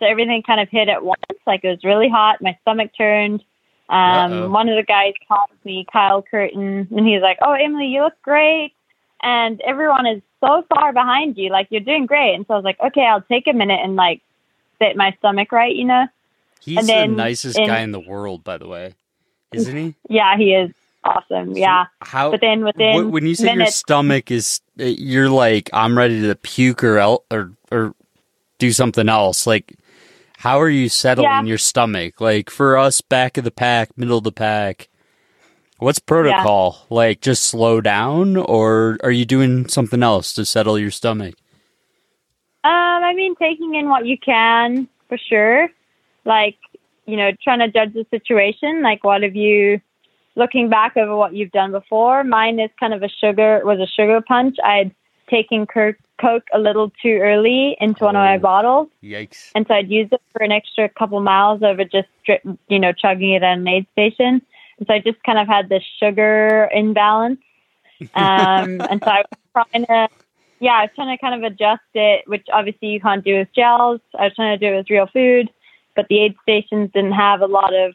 [0.00, 1.20] So everything kind of hit at once.
[1.46, 2.40] Like it was really hot.
[2.40, 3.42] My stomach turned.
[3.88, 8.02] Um, one of the guys called me, Kyle Curtin, and he's like, "Oh, Emily, you
[8.02, 8.72] look great."
[9.22, 11.50] And everyone is so far behind you.
[11.50, 12.34] Like you're doing great.
[12.34, 14.22] And so I was like, "Okay, I'll take a minute and like
[14.80, 16.06] sit my stomach right," you know?
[16.60, 18.94] He's And the nicest in- guy in the world, by the way,
[19.52, 19.94] isn't he?
[20.08, 20.70] Yeah, he is
[21.04, 21.56] awesome.
[21.56, 21.86] yeah.
[22.00, 22.30] How?
[22.30, 26.22] But then within Wh- when you say your stomach is, uh, you're like, I'm ready
[26.22, 27.94] to puke or el- or or
[28.58, 29.46] do something else.
[29.46, 29.74] Like,
[30.42, 31.42] how are you settling Yeah.
[31.44, 32.20] your stomach?
[32.20, 34.88] Like for us, back of the pack, middle of the pack,
[35.78, 36.76] What's protocol?
[36.78, 36.94] Yeah.
[36.94, 41.34] Like just slow down or are you doing something else to settle your stomach?
[42.62, 45.68] Um, I mean taking in what you can for sure.
[46.24, 46.56] Like,
[47.06, 48.82] you know, trying to judge the situation.
[48.82, 49.80] Like what have you
[50.36, 53.86] looking back over what you've done before, mine is kind of a sugar was a
[53.86, 54.56] sugar punch.
[54.64, 54.94] I'd
[55.28, 55.66] taken
[56.22, 58.88] Coke a little too early into oh, one of my oh, bottles.
[59.02, 59.50] Yikes!
[59.54, 62.08] And so I'd use it for an extra couple miles over just
[62.68, 64.40] you know chugging it at an aid station.
[64.78, 67.40] And so I just kind of had this sugar imbalance.
[68.14, 70.08] Um, and so I was trying to,
[70.60, 73.48] yeah, I was trying to kind of adjust it, which obviously you can't do with
[73.52, 74.00] gels.
[74.18, 75.50] I was trying to do it with real food,
[75.96, 77.94] but the aid stations didn't have a lot of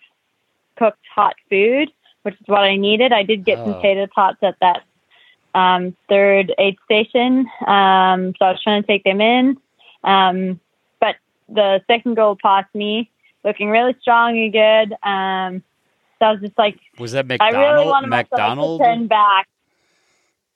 [0.77, 1.91] cooked hot food
[2.27, 3.13] which is what I needed.
[3.13, 3.63] I did get oh.
[3.63, 4.83] some potato tots at that
[5.53, 9.57] um, third aid station, um, so I was trying to take them in.
[10.03, 10.59] Um,
[10.99, 11.15] but
[11.49, 13.09] the second goal passed me,
[13.43, 14.93] looking really strong and good.
[15.03, 15.63] Um,
[16.19, 17.55] so I was just like, was that McDonald?
[17.55, 18.79] I really wanted McDonald?
[18.81, 19.47] to turn back.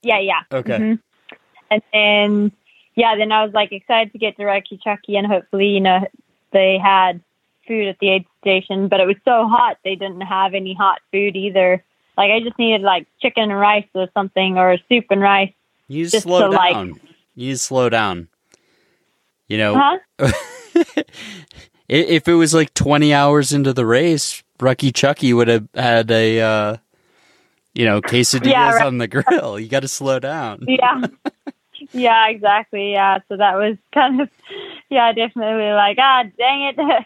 [0.01, 0.41] Yeah, yeah.
[0.51, 0.77] Okay.
[0.77, 1.35] Mm-hmm.
[1.69, 2.51] And then,
[2.95, 6.05] yeah, then I was like excited to get to Rucky Chucky, and hopefully, you know,
[6.51, 7.21] they had
[7.67, 10.99] food at the aid station, but it was so hot they didn't have any hot
[11.11, 11.83] food either.
[12.17, 15.53] Like I just needed like chicken and rice or something or soup and rice.
[15.87, 16.91] You just slow down.
[16.91, 17.01] Like,
[17.35, 18.27] you slow down.
[19.47, 20.31] You know, huh?
[21.89, 26.39] if it was like 20 hours into the race, Rucky Chucky would have had a,
[26.39, 26.77] uh,
[27.73, 28.85] you know, quesadillas yeah, right.
[28.85, 29.59] on the grill.
[29.59, 30.65] You got to slow down.
[30.67, 31.01] Yeah.
[31.91, 32.93] yeah, exactly.
[32.93, 33.19] Yeah.
[33.27, 34.29] So that was kind of,
[34.89, 37.05] yeah, definitely like, ah, dang it.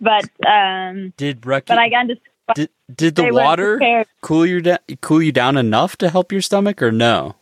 [0.00, 2.16] but, um, did Rucky, but I got to,
[2.54, 6.82] did, did the water cool you down, cool you down enough to help your stomach
[6.82, 7.36] or no?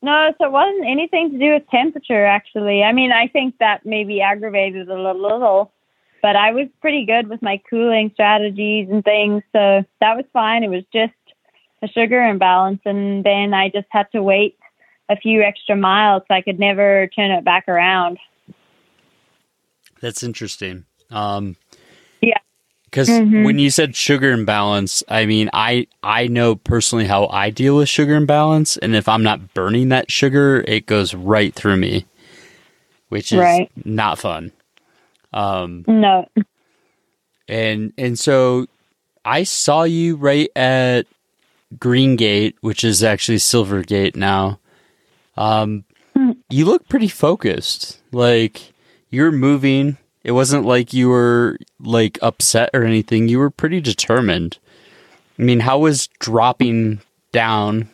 [0.00, 2.84] No, so it wasn't anything to do with temperature, actually.
[2.84, 5.72] I mean, I think that maybe aggravated a little,
[6.22, 9.42] but I was pretty good with my cooling strategies and things.
[9.52, 10.62] So that was fine.
[10.62, 11.12] It was just
[11.82, 12.80] a sugar imbalance.
[12.84, 14.56] And then I just had to wait
[15.08, 16.22] a few extra miles.
[16.28, 18.18] So I could never turn it back around.
[20.00, 20.84] That's interesting.
[21.10, 21.56] Um.
[22.90, 23.44] Because mm-hmm.
[23.44, 27.88] when you said sugar imbalance, I mean, I I know personally how I deal with
[27.88, 32.06] sugar imbalance, and if I'm not burning that sugar, it goes right through me,
[33.08, 33.70] which is right.
[33.84, 34.52] not fun.
[35.32, 36.28] Um, no.
[37.46, 38.66] And and so
[39.24, 41.06] I saw you right at
[41.78, 44.58] Green Gate, which is actually Silvergate now,
[45.36, 45.84] um,
[46.48, 48.00] you look pretty focused.
[48.12, 48.72] Like
[49.10, 49.98] you're moving.
[50.28, 53.28] It wasn't like you were like upset or anything.
[53.28, 54.58] You were pretty determined.
[55.38, 57.00] I mean, how was dropping
[57.32, 57.88] down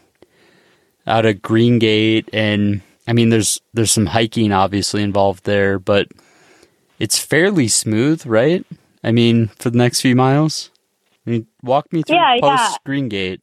[1.06, 6.08] out of Green Gate and I mean there's there's some hiking obviously involved there, but
[6.98, 8.66] it's fairly smooth, right?
[9.04, 10.72] I mean, for the next few miles.
[11.28, 12.76] I mean, walk me through yeah, post yeah.
[12.84, 13.42] Green Gate.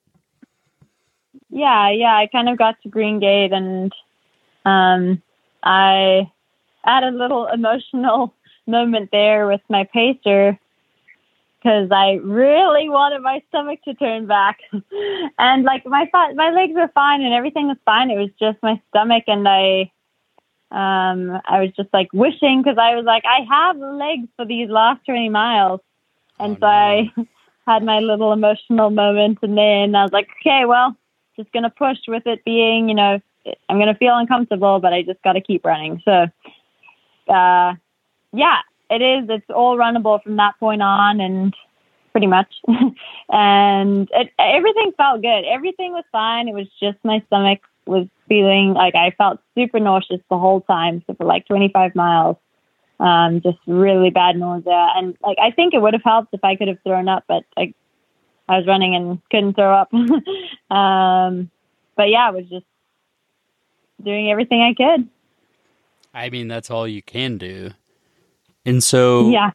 [1.49, 2.13] Yeah, yeah.
[2.17, 3.93] I kind of got to Green Gate and
[4.65, 5.21] um,
[5.63, 6.29] I
[6.83, 8.33] had a little emotional
[8.67, 10.57] moment there with my pacer
[11.61, 14.59] because I really wanted my stomach to turn back.
[15.37, 18.09] and like my my legs were fine and everything was fine.
[18.09, 19.91] It was just my stomach and I
[20.71, 24.69] um I was just like wishing because I was like I have legs for these
[24.69, 25.81] last 20 miles.
[26.39, 26.67] And oh, so no.
[26.67, 27.11] I
[27.67, 30.95] had my little emotional moment and then I was like, okay, well,
[31.37, 33.19] just going to push with it being, you know,
[33.69, 36.01] I'm going to feel uncomfortable, but I just got to keep running.
[36.05, 36.27] So,
[37.27, 37.75] uh,
[38.33, 38.57] yeah,
[38.89, 39.29] it is.
[39.29, 41.55] It's all runnable from that point on, and
[42.11, 42.53] pretty much.
[43.29, 45.45] and it, everything felt good.
[45.45, 46.47] Everything was fine.
[46.47, 51.03] It was just my stomach was feeling like I felt super nauseous the whole time.
[51.07, 52.37] So for like 25 miles,
[52.99, 54.89] um, just really bad nausea.
[54.95, 57.43] And like I think it would have helped if I could have thrown up, but
[57.57, 57.73] I
[58.47, 59.93] I was running and couldn't throw up.
[60.71, 61.49] um,
[61.95, 62.65] but yeah, I was just
[64.03, 65.07] doing everything I could.
[66.13, 67.71] I mean, that's all you can do.
[68.65, 69.51] And so, yeah.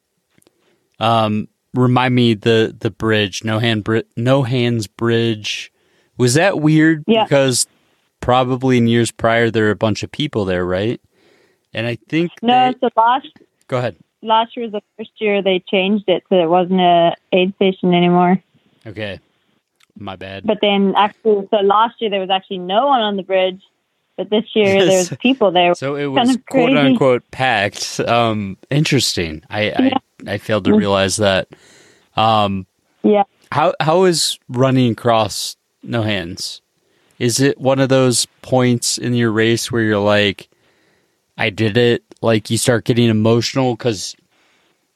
[0.98, 5.72] Um, remind me the the bridge, no hand, bri- no hands bridge.
[6.16, 7.04] Was that weird?
[7.06, 7.24] Yeah.
[7.24, 7.66] Because
[8.20, 11.00] probably in years prior there were a bunch of people there, right?
[11.74, 12.72] And I think no.
[12.72, 12.78] They...
[12.80, 13.28] So last.
[13.68, 13.96] Go ahead.
[14.22, 17.94] Last year was the first year they changed it so it wasn't a aid station
[17.94, 18.42] anymore.
[18.86, 19.20] Okay.
[19.98, 20.46] My bad.
[20.46, 23.62] But then actually, so last year there was actually no one on the bridge,
[24.16, 25.74] but this year there's people there.
[25.74, 28.00] So it was quote unquote packed.
[28.00, 29.42] Um, interesting.
[29.50, 29.98] I, yeah.
[30.26, 31.48] I, I failed to realize that.
[32.16, 32.66] Um,
[33.02, 33.24] yeah.
[33.52, 36.62] How how is running across no hands?
[37.18, 40.48] Is it one of those points in your race where you're like,
[41.38, 42.02] I did it?
[42.20, 44.16] Like you start getting emotional because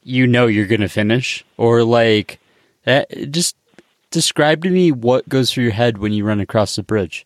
[0.03, 2.39] you know you're gonna finish, or like,
[2.83, 3.55] that, eh, just
[4.09, 7.25] describe to me what goes through your head when you run across the bridge?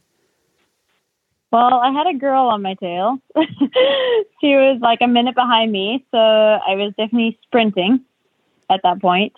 [1.51, 3.19] Well, I had a girl on my tail.
[4.41, 8.01] she was like a minute behind me, so I was definitely sprinting
[8.69, 9.33] at that point.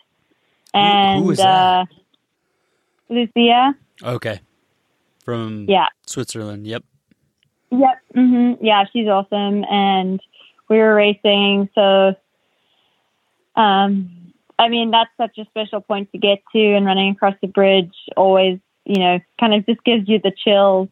[0.74, 1.88] And who was uh, that?
[3.10, 4.40] Lucia, Okay.
[5.24, 6.66] From yeah, Switzerland.
[6.68, 6.84] Yep.
[7.72, 8.02] Yep.
[8.14, 10.22] hmm Yeah, she's awesome, and
[10.70, 11.70] we were racing.
[11.76, 12.16] So,
[13.56, 17.48] um, I mean, that's such a special point to get to, and running across the
[17.48, 20.88] bridge always, you know, kind of just gives you the chills.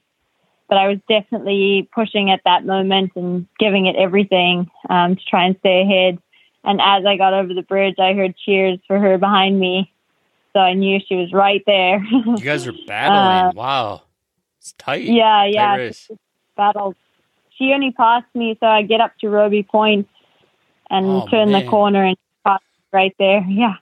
[0.68, 5.46] But I was definitely pushing at that moment and giving it everything um, to try
[5.46, 6.18] and stay ahead.
[6.64, 9.94] And as I got over the bridge, I heard cheers for her behind me,
[10.54, 12.04] so I knew she was right there.
[12.04, 13.56] You guys are battling.
[13.56, 14.02] wow.
[14.60, 15.08] It's tight.
[15.08, 15.76] Uh, Yeah, Tight yeah.
[15.76, 16.10] race.
[16.58, 16.96] Battled.
[17.52, 20.10] She only passed me, so I get up to Robie Point
[20.90, 21.64] and Oh, turn man.
[21.66, 22.60] the corner and pass
[22.92, 23.46] right there.
[23.48, 23.76] Yeah,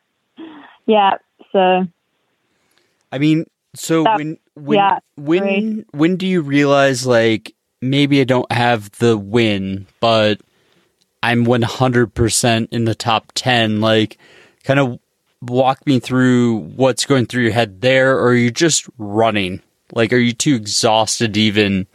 [0.86, 1.14] yeah.
[1.54, 1.88] So
[3.12, 8.24] I mean, so That- when when yeah, when when do you realize like maybe I
[8.24, 10.42] don't have the win, but
[11.22, 14.18] I'm 100% in the top 10 like
[14.64, 15.00] kind of
[15.42, 19.62] walk me through what's going through your head there or are you just running?
[19.94, 21.88] Like are you too exhausted to even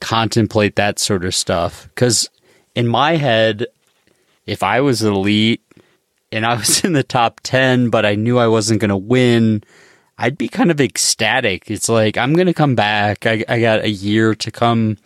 [0.00, 1.88] contemplate that sort of stuff?
[1.94, 2.28] Cuz
[2.74, 3.66] in my head
[4.46, 5.62] if I was elite
[6.30, 9.62] and I was in the top 10 but I knew I wasn't going to win,
[10.18, 11.70] I'd be kind of ecstatic.
[11.70, 13.26] It's like I'm gonna come back.
[13.26, 14.98] I, I got a year to come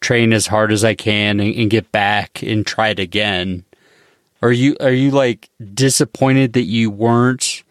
[0.00, 3.64] train as hard as I can and, and get back and try it again.
[4.42, 7.62] Are you are you like disappointed that you weren't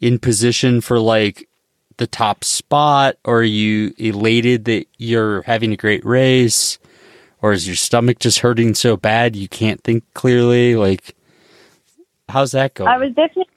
[0.00, 1.48] in position for like
[1.96, 6.78] the top spot, or are you elated that you're having a great race,
[7.40, 10.74] or is your stomach just hurting so bad you can't think clearly?
[10.74, 11.14] Like,
[12.28, 12.88] how's that going?
[12.88, 13.51] I was definitely,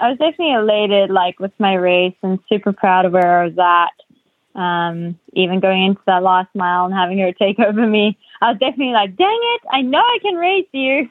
[0.00, 3.58] I was definitely elated, like with my race, and super proud of where I was
[3.58, 4.60] at.
[4.60, 8.58] Um, even going into that last mile and having her take over me, I was
[8.58, 9.60] definitely like, "Dang it!
[9.70, 11.08] I know I can race you."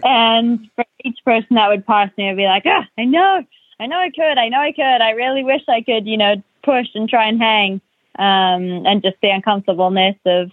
[0.02, 3.44] and for each person that would pass me, I'd be like, "Ah, I know,
[3.80, 4.82] I know I could, I know I could.
[4.82, 7.80] I really wish I could, you know, push and try and hang."
[8.16, 10.52] Um, and just the uncomfortableness of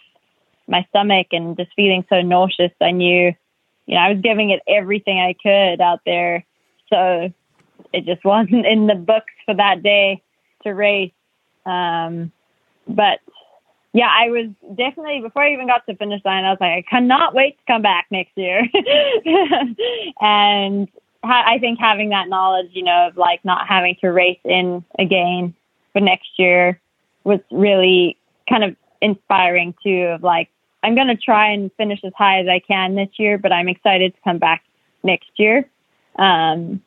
[0.67, 2.71] my stomach and just feeling so nauseous.
[2.81, 3.33] I knew,
[3.85, 6.43] you know, I was giving it everything I could out there.
[6.89, 7.31] So
[7.93, 10.21] it just wasn't in the books for that day
[10.63, 11.11] to race.
[11.65, 12.31] Um,
[12.87, 13.19] but
[13.93, 16.89] yeah, I was definitely, before I even got to finish line, I was like, I
[16.89, 18.59] cannot wait to come back next year.
[20.21, 20.87] and
[21.23, 24.83] ha- I think having that knowledge, you know, of like not having to race in
[24.97, 25.53] again
[25.93, 26.79] for next year
[27.23, 28.17] was really
[28.47, 30.49] kind of inspiring too of like
[30.83, 33.67] I'm going to try and finish as high as I can this year, but I'm
[33.67, 34.63] excited to come back
[35.03, 35.69] next year
[36.17, 36.81] um,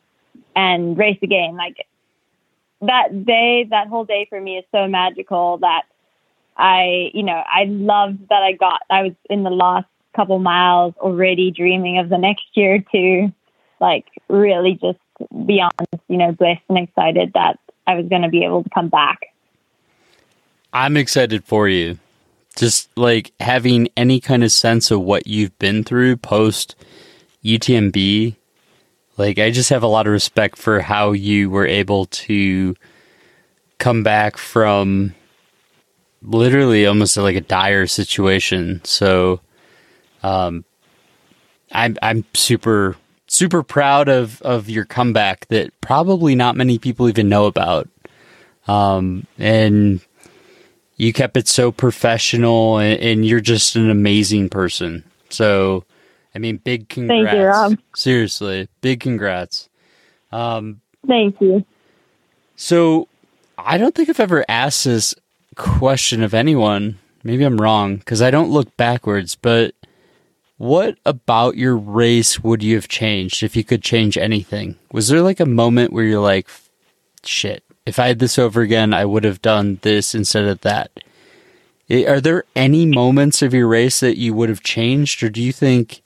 [0.55, 1.55] and race again.
[1.55, 1.85] Like
[2.81, 5.83] that day, that whole day for me is so magical that
[6.57, 10.93] I, you know, I loved that I got, I was in the last couple miles
[10.97, 13.33] already dreaming of the next year to
[13.81, 14.99] like really just
[15.45, 15.73] beyond,
[16.07, 19.27] you know, blessed and excited that I was going to be able to come back.
[20.73, 21.99] I'm excited for you.
[22.55, 26.75] Just like having any kind of sense of what you've been through post
[27.43, 28.35] UTMB.
[29.17, 32.75] Like, I just have a lot of respect for how you were able to
[33.77, 35.13] come back from
[36.21, 38.81] literally almost like a dire situation.
[38.83, 39.39] So,
[40.23, 40.65] um,
[41.71, 42.95] I'm I'm super
[43.27, 47.87] super proud of of your comeback that probably not many people even know about.
[48.67, 49.99] Um, and
[50.97, 55.03] you kept it so professional and, and you're just an amazing person.
[55.29, 55.83] So,
[56.35, 57.25] I mean, big congrats.
[57.25, 57.79] Thank you, Rob.
[57.95, 59.69] Seriously, big congrats.
[60.31, 61.65] Um, Thank you.
[62.57, 63.07] so
[63.57, 65.15] I don't think I've ever asked this
[65.55, 66.99] question of anyone.
[67.23, 69.73] Maybe I'm wrong because I don't look backwards, but
[70.57, 74.77] what about your race would you have changed if you could change anything?
[74.91, 76.49] Was there like a moment where you're like,
[77.23, 80.91] shit, if I had this over again, I would have done this instead of that?
[81.89, 85.51] Are there any moments of your race that you would have changed, or do you
[85.51, 86.01] think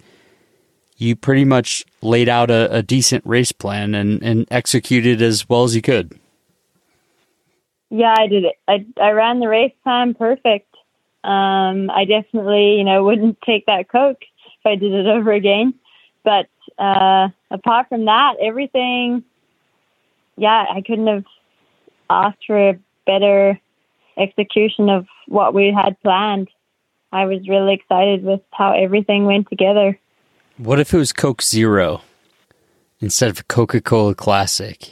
[1.01, 5.63] you pretty much laid out a, a decent race plan and, and executed as well
[5.63, 6.19] as you could?
[7.89, 8.55] Yeah, I did it.
[8.67, 10.67] I I ran the race time perfect.
[11.23, 15.73] Um, I definitely, you know, wouldn't take that Coke if I did it over again.
[16.23, 16.47] But
[16.77, 19.23] uh, apart from that, everything,
[20.37, 21.25] yeah, I couldn't have
[22.09, 23.59] asked for a better
[24.17, 26.49] execution of what we had planned.
[27.11, 29.97] I was really excited with how everything went together.
[30.59, 32.01] What if it was Coke Zero
[32.99, 34.91] instead of Coca Cola Classic?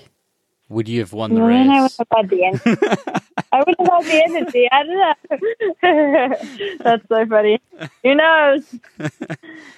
[0.69, 1.97] would you have won the then I would race?
[1.99, 2.61] have had the energy.
[3.51, 4.69] I would have had the energy.
[4.71, 6.75] I don't know.
[6.83, 7.61] That's so funny.
[8.03, 8.63] Who knows?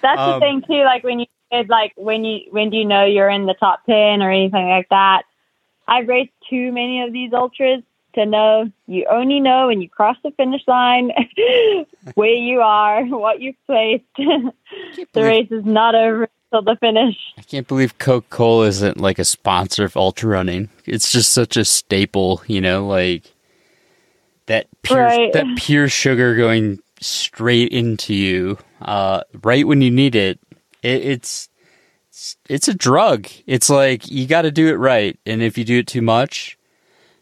[0.01, 0.83] That's Um, the thing too.
[0.83, 1.25] Like when you
[1.69, 4.89] like when you when do you know you're in the top ten or anything like
[4.89, 5.23] that?
[5.87, 7.83] I've raced too many of these ultras
[8.15, 8.71] to know.
[8.87, 11.11] You only know when you cross the finish line
[12.15, 14.03] where you are, what you've placed.
[14.17, 14.53] the
[15.23, 17.15] race is not over until the finish.
[17.37, 20.69] I can't believe Coca Cola isn't like a sponsor of ultra running.
[20.85, 23.33] It's just such a staple, you know, like
[24.47, 25.33] that pure Right.
[25.33, 30.39] that pure sugar going straight into you, uh, right when you need it.
[30.83, 31.49] it it's
[32.09, 33.27] it's it's a drug.
[33.45, 36.57] It's like you got to do it right, and if you do it too much,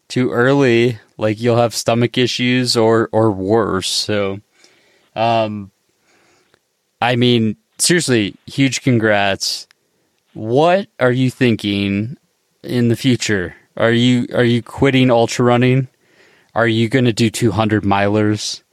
[0.08, 3.90] too early, like you'll have stomach issues or or worse.
[3.90, 4.40] So,
[5.16, 5.72] um,
[7.02, 9.68] I mean, seriously, huge congrats.
[10.34, 12.18] What are you thinking
[12.64, 13.56] in the future?
[13.76, 15.88] Are you are you quitting ultra running?
[16.56, 18.64] Are you going to do 200 milers?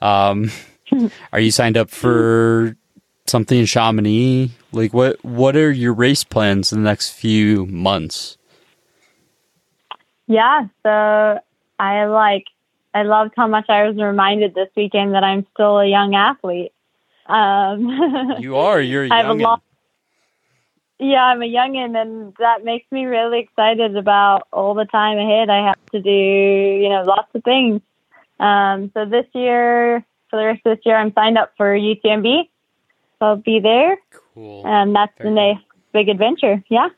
[0.00, 0.50] Um,
[1.32, 2.76] are you signed up for
[3.26, 4.50] something in Chamonix?
[4.72, 8.37] Like what what are your race plans in the next few months?
[10.28, 11.40] Yeah, so
[11.78, 12.44] I like
[12.94, 16.72] I loved how much I was reminded this weekend that I'm still a young athlete.
[17.26, 19.42] Um, You are you're a I have a youngin'.
[19.42, 19.62] lot.
[21.00, 25.48] Yeah, I'm a youngin, and that makes me really excited about all the time ahead.
[25.48, 27.80] I have to do, you know, lots of things.
[28.40, 32.48] Um, so this year, for the rest of this year, I'm signed up for UTMB.
[33.20, 33.96] So I'll be there,
[34.34, 34.66] Cool.
[34.66, 36.62] and that's the next big adventure.
[36.68, 36.88] Yeah.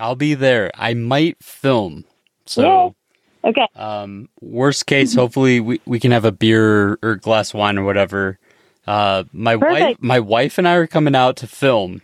[0.00, 0.70] I'll be there.
[0.74, 2.04] I might film.
[2.46, 2.94] So.
[3.42, 3.66] Okay.
[3.74, 7.84] Um, worst case, hopefully we, we can have a beer or glass of wine or
[7.84, 8.38] whatever.
[8.86, 12.02] Uh, my wife, my wife and I are coming out to film.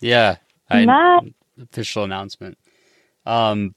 [0.00, 0.36] Yeah,
[0.70, 1.24] I, Nice.
[1.60, 2.56] official announcement.
[3.26, 3.74] Um,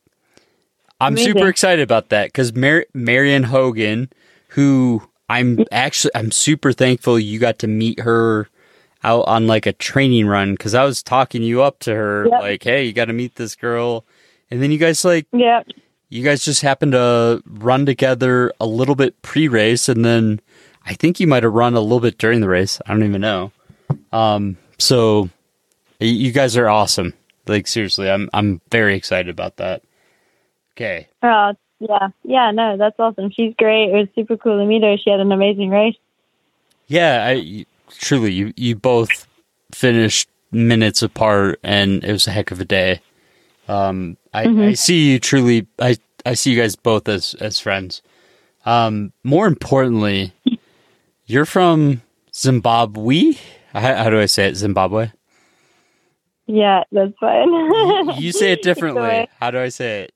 [1.01, 1.34] I'm Amazing.
[1.34, 4.09] super excited about that because Mar- Marianne Hogan,
[4.49, 8.47] who I'm actually, I'm super thankful you got to meet her
[9.03, 12.41] out on like a training run because I was talking you up to her Yep.
[12.41, 14.05] like, hey, you got to meet this girl,
[14.49, 15.64] and then you guys like Yeah.
[16.12, 20.39] You guys just happened to run together a little bit pre-race and then
[20.86, 23.22] i think you might have run a little bit during the race i don't even
[23.22, 23.51] know
[24.12, 25.30] um so
[25.99, 27.14] you guys are awesome
[27.47, 29.82] like seriously i'm i'm very excited about that
[30.76, 32.09] okay Oh, yeah.
[32.24, 33.32] Yeah, no, that's awesome.
[33.32, 33.89] She's great.
[33.89, 34.97] It was super cool to meet her.
[34.97, 35.95] She had an amazing race.
[36.88, 39.28] yeah i truly you you both
[39.74, 42.99] finished minutes apart and it was a heck of a day
[43.68, 44.69] um i Mhm.
[44.69, 48.01] i see you truly i i see you guys both as as friends
[48.65, 50.34] um more importantly
[51.25, 52.01] you're from
[52.34, 53.34] zimbabwe
[53.73, 55.09] how, how do i say it zimbabwe
[56.47, 57.49] Yeah, that's fine.
[58.19, 60.13] you say it differently how do i say it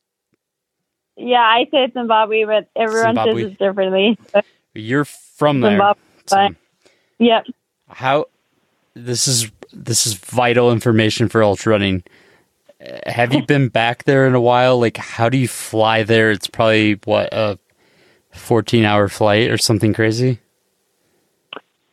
[1.18, 3.44] Yeah, I say Zimbabwe, but everyone Zimbabwe.
[3.44, 4.18] says it differently.
[4.34, 4.42] So
[4.74, 5.96] you're from there
[6.30, 6.58] Zimbabwe.
[7.20, 7.46] Yep.
[7.88, 8.26] how
[8.96, 12.04] this is this is vital information for ultra running
[13.06, 16.48] have you been back there in a while like how do you fly there it's
[16.48, 17.58] probably what a
[18.32, 20.40] 14 hour flight or something crazy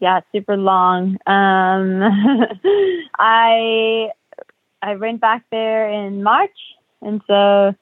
[0.03, 1.17] Yeah, super long.
[1.29, 2.03] Um,
[3.19, 4.09] I
[4.83, 6.59] I went back there in March,
[7.01, 7.73] and so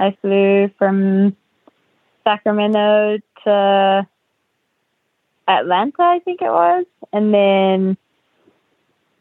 [0.00, 1.36] I flew from
[2.24, 4.08] Sacramento to
[5.46, 7.98] Atlanta, I think it was, and then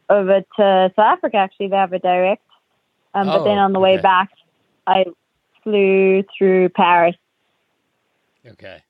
[0.09, 1.35] over to South Africa.
[1.35, 2.44] Actually, they have a direct.
[3.15, 4.01] Um, but then Oh, on the way okay.
[4.03, 4.29] back,
[4.85, 5.05] I
[5.63, 7.15] flew through Paris.
[8.47, 8.83] okay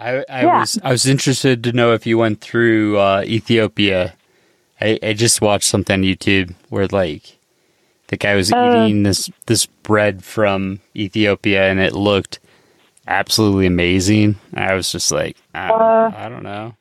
[0.00, 0.60] i i Yeah.
[0.60, 4.14] was i was interested to know if you went through uh ethiopia
[4.80, 7.36] i i just watched something on youtube where like
[8.06, 12.40] the guy was Uh, eating this this bread from ethiopia and it looked
[13.06, 16.74] absolutely amazing i was just like i don't, Uh, I don't know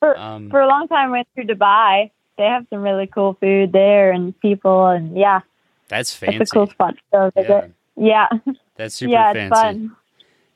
[0.00, 2.10] For Um, for a long time, I went through Dubai.
[2.38, 5.40] They have some really cool food there and people, and yeah,
[5.88, 7.72] that's fancy it's a cool spot to go visit.
[7.96, 8.28] Yeah,
[8.76, 9.54] That's super yeah, it's fancy.
[9.54, 9.96] fun.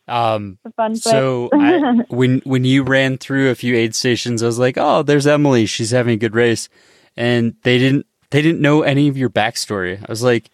[0.08, 0.58] Um,
[0.94, 1.50] so.
[1.52, 5.26] I, when when you ran through a few aid stations, I was like, "Oh, there's
[5.26, 5.66] Emily.
[5.66, 6.68] She's having a good race,"
[7.16, 9.98] and they didn't they didn't know any of your backstory.
[10.00, 10.48] I was like,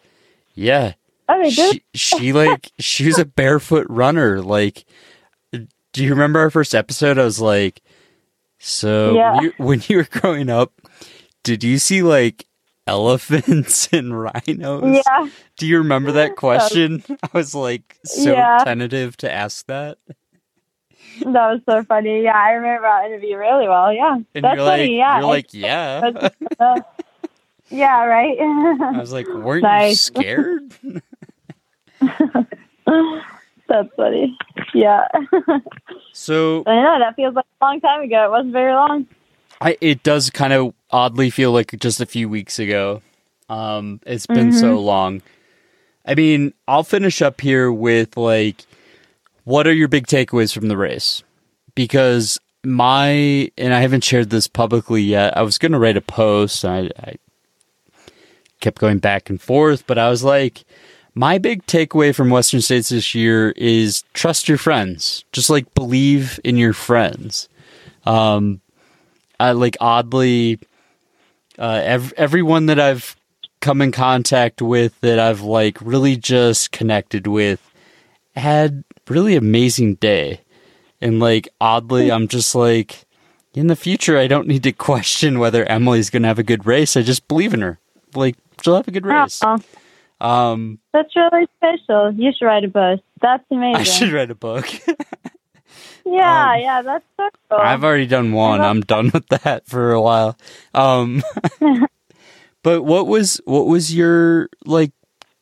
[0.55, 0.93] "Yeah,
[1.29, 4.41] oh, she, she like she was a barefoot runner.
[4.41, 4.85] Like,
[5.51, 7.17] do you remember our first episode?
[7.19, 7.81] I was like,
[8.59, 9.33] so Yeah.
[9.35, 10.71] when, you, when you were growing up,
[11.43, 12.45] did you see like
[12.87, 15.03] elephants and rhinos?
[15.05, 15.27] Yeah.
[15.57, 17.03] Do you remember that question?
[17.23, 18.63] I was like so Yeah.
[18.63, 19.97] tentative to ask that.
[21.19, 22.23] That was so funny.
[22.23, 23.93] Yeah, I remember our interview really well.
[23.93, 24.97] Yeah, And that's you're like, funny.
[24.97, 26.11] Yeah, you're like, yeah.
[27.69, 28.37] Yeah, right.
[28.39, 30.73] I was like, weren't you scared?
[33.67, 34.37] That's funny.
[34.75, 35.07] Yeah.
[36.13, 38.25] So I know that feels like a long time ago.
[38.25, 39.07] It wasn't very long.
[39.63, 43.01] I it does kind of oddly feel like just a few weeks ago.
[43.49, 44.59] Um, it's been Mm-hmm.
[44.59, 45.21] so long.
[46.05, 48.65] I mean, I'll finish up here with like,
[49.45, 51.23] what are your big takeaways from the race?
[51.75, 55.35] Because my and I haven't shared this publicly yet.
[55.37, 56.65] I was going to write a post.
[56.65, 57.15] I, I
[58.59, 60.63] kept going back and forth, but I was like,
[61.15, 65.23] my big takeaway from Western States this year is trust your friends.
[65.31, 67.47] Just like believe in your friends.
[68.05, 68.61] Um,
[69.43, 70.59] I like oddly,
[71.59, 73.15] uh, ev- everyone that I've
[73.59, 77.59] come in contact with that I've like really just connected with
[78.35, 80.41] had really amazing day.
[81.01, 83.05] And like oddly, I'm just like,
[83.53, 86.65] in the future, I don't need to question whether Emily's going to have a good
[86.65, 86.95] race.
[86.97, 87.79] I just believe in her.
[88.15, 89.41] Like, she'll have a good race.
[89.43, 89.59] Oh,
[90.21, 92.13] Um, that's really special.
[92.13, 93.01] You should write a book.
[93.21, 93.75] That's amazing.
[93.75, 94.67] I should write a book.
[96.05, 97.59] yeah, um, yeah, that's so cool.
[97.59, 98.61] I've already done one.
[98.61, 100.37] I'm done with that for a while.
[100.73, 101.23] Um,
[102.63, 104.91] but what was what was your like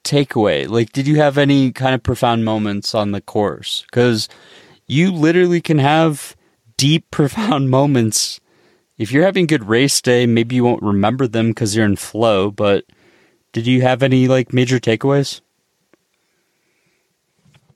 [0.03, 0.67] takeaway?
[0.67, 3.83] Like, did you have any kind of profound moments on the course?
[3.89, 4.27] Because
[4.87, 6.35] you literally can have
[6.77, 8.39] deep, profound moments.
[8.97, 12.51] If you're having good race day, maybe you won't remember them because you're in flow.
[12.51, 12.85] But
[13.51, 15.41] did you have any like major takeaways?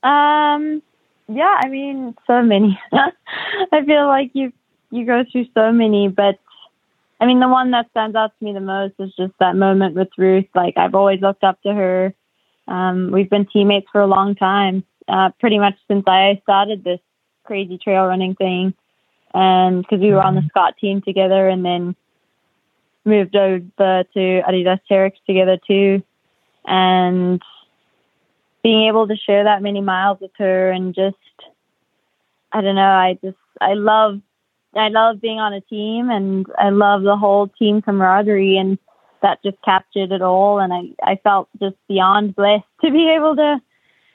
[0.03, 0.83] Um,
[1.27, 2.79] yeah, I mean, so many.
[2.91, 4.53] I feel like you
[4.91, 6.39] you go through so many, but
[7.19, 9.95] I mean, the one that stands out to me the most is just that moment
[9.95, 10.45] with Ruth.
[10.53, 12.13] Like I've always looked up to her.
[12.67, 16.99] Um, we've been teammates for a long time, uh, pretty much since I started this
[17.43, 18.73] crazy trail running thing,
[19.33, 21.95] and because we were on the Scott team together, and then
[23.03, 26.03] moved over to Adidas Terrex together too,
[26.65, 27.41] and
[28.65, 31.15] being able to share that many miles with her and just
[32.51, 34.21] I don't know, I just I love
[34.75, 38.79] I love being on a team and I love the whole team camaraderie and
[39.21, 43.35] that just captured it all and I, I felt just beyond blessed to be able
[43.35, 43.61] to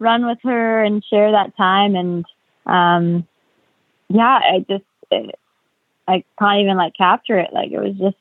[0.01, 2.25] run with her and share that time and
[2.67, 3.29] um
[4.09, 5.39] yeah, I just it,
[6.09, 7.53] I can't even like capture it.
[7.53, 8.17] Like it was just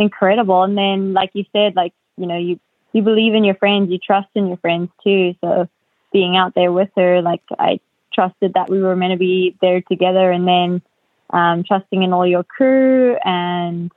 [0.00, 0.64] incredible.
[0.64, 2.58] And then like you said, like, you know, you
[2.92, 5.34] you believe in your friends, you trust in your friends too.
[5.40, 5.68] So
[6.12, 7.80] being out there with her, like I
[8.12, 10.82] trusted that we were meant to be there together and then
[11.30, 13.90] um, trusting in all your crew and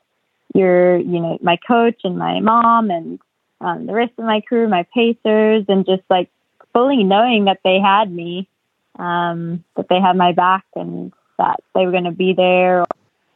[0.53, 3.19] your, you know, my coach and my mom and
[3.59, 6.29] um, the rest of my crew, my pacers, and just like
[6.73, 8.47] fully knowing that they had me,
[8.99, 12.81] um, that they had my back and that they were going to be there.
[12.81, 12.85] Or,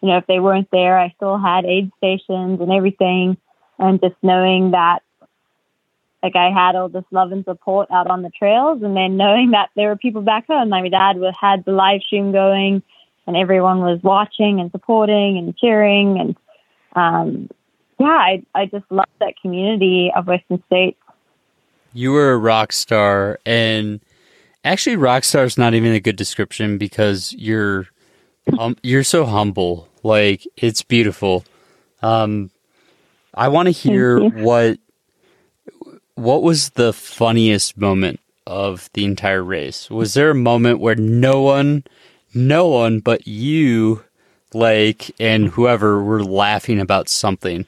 [0.01, 3.37] you know, if they weren't there, I still had aid stations and everything.
[3.79, 5.01] And just knowing that
[6.27, 9.51] like I had all this love and support out on the trails, and then knowing
[9.51, 10.69] that there were people back home.
[10.69, 12.83] Like My dad had the live stream going,
[13.25, 16.37] and everyone was watching and supporting and cheering, and
[16.95, 17.49] um,
[17.99, 20.99] yeah, I I just love that community of Western States.
[21.93, 24.01] You were a rock star, and
[24.65, 27.87] actually, rock star is not even a good description because you're
[28.59, 29.87] um, you're so humble.
[30.03, 31.45] Like it's beautiful.
[32.01, 32.51] Um,
[33.33, 34.79] I want to hear what
[36.17, 39.89] what was the funniest moment of the entire race.
[39.91, 41.83] Was there a moment where no one,
[42.33, 44.03] no one but you,
[44.53, 47.65] like, and whoever were laughing about something?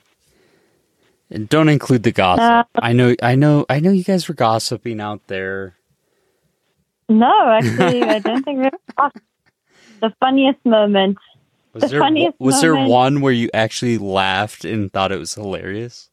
[1.30, 2.68] And don't include the gossip.
[2.74, 3.92] Uh, I know, I know, I know.
[3.92, 5.76] You guys were gossiping out there.
[7.10, 9.12] No, actually, I don't think there was
[10.00, 11.18] the funniest moment.
[11.74, 15.36] Was The there funniest was there one where you actually laughed and thought it was
[15.36, 16.10] hilarious?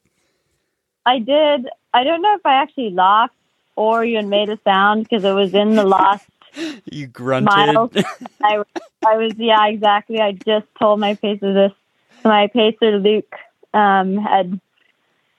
[1.07, 1.69] I did.
[1.97, 3.35] I don't know if I actually laughed
[3.75, 6.27] or even made a sound because it was in the last
[6.91, 7.47] You grunted.
[7.47, 7.91] miles.
[8.43, 8.63] I,
[9.07, 10.21] I was, yeah, exactly.
[10.21, 11.73] I just told my pacer this.
[12.23, 13.35] My pacer, Luke,
[13.73, 14.61] um, had,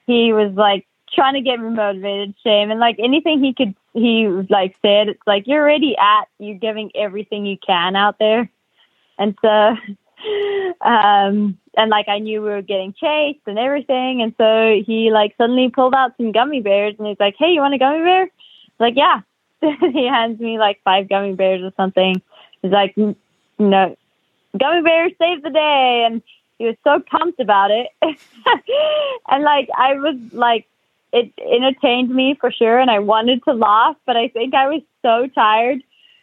[0.07, 2.71] he was like trying to get me motivated, shame.
[2.71, 6.91] And like anything he could, he like said, it's like, you're already at, you're giving
[6.95, 8.49] everything you can out there.
[9.19, 9.75] And so,
[10.82, 14.22] um, and like I knew we were getting chased and everything.
[14.22, 17.61] And so he like suddenly pulled out some gummy bears and he's like, Hey, you
[17.61, 18.30] want a gummy bear?
[18.80, 19.22] Like, yeah.
[19.61, 22.22] he hands me like five gummy bears or something.
[22.61, 23.15] He's like, "N-
[23.57, 23.97] no,
[24.57, 26.03] gummy bears save the day.
[26.05, 26.22] And
[26.59, 27.88] he was so pumped about it.
[29.28, 30.68] and like, I was like,
[31.13, 32.80] it entertained me for sure.
[32.80, 35.82] And I wanted to laugh, but I think I was so tired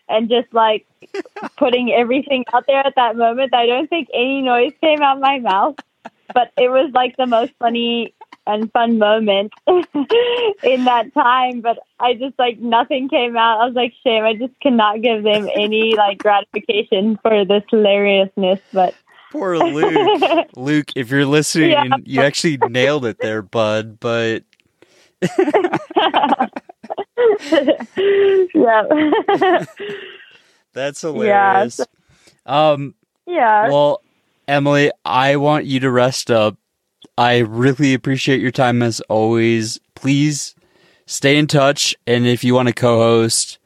[0.09, 0.87] and just like
[1.57, 3.55] putting everything out there at that moment.
[3.55, 5.77] I don't think any noise came out my mouth,
[6.33, 8.15] but it was like the most funny
[8.47, 13.61] and fun moment in that time, but I just like nothing came out.
[13.63, 14.23] I was like, shame.
[14.25, 18.61] I just cannot give them any like gratification for this hilariousness.
[18.71, 18.95] But
[19.33, 21.97] poor Luke, Luke, if you're listening, Yeah.
[22.05, 23.99] you actually nailed it there, bud.
[23.99, 24.43] But
[28.55, 29.65] yeah,
[30.73, 31.81] that's hilarious.
[32.47, 32.95] Um,
[33.27, 33.69] yeah.
[33.69, 34.03] Well,
[34.49, 36.57] Emily, I want you to rest up.
[37.17, 39.79] I really appreciate your time as always.
[39.95, 40.55] Please
[41.07, 43.59] stay in touch, and if you want to co-host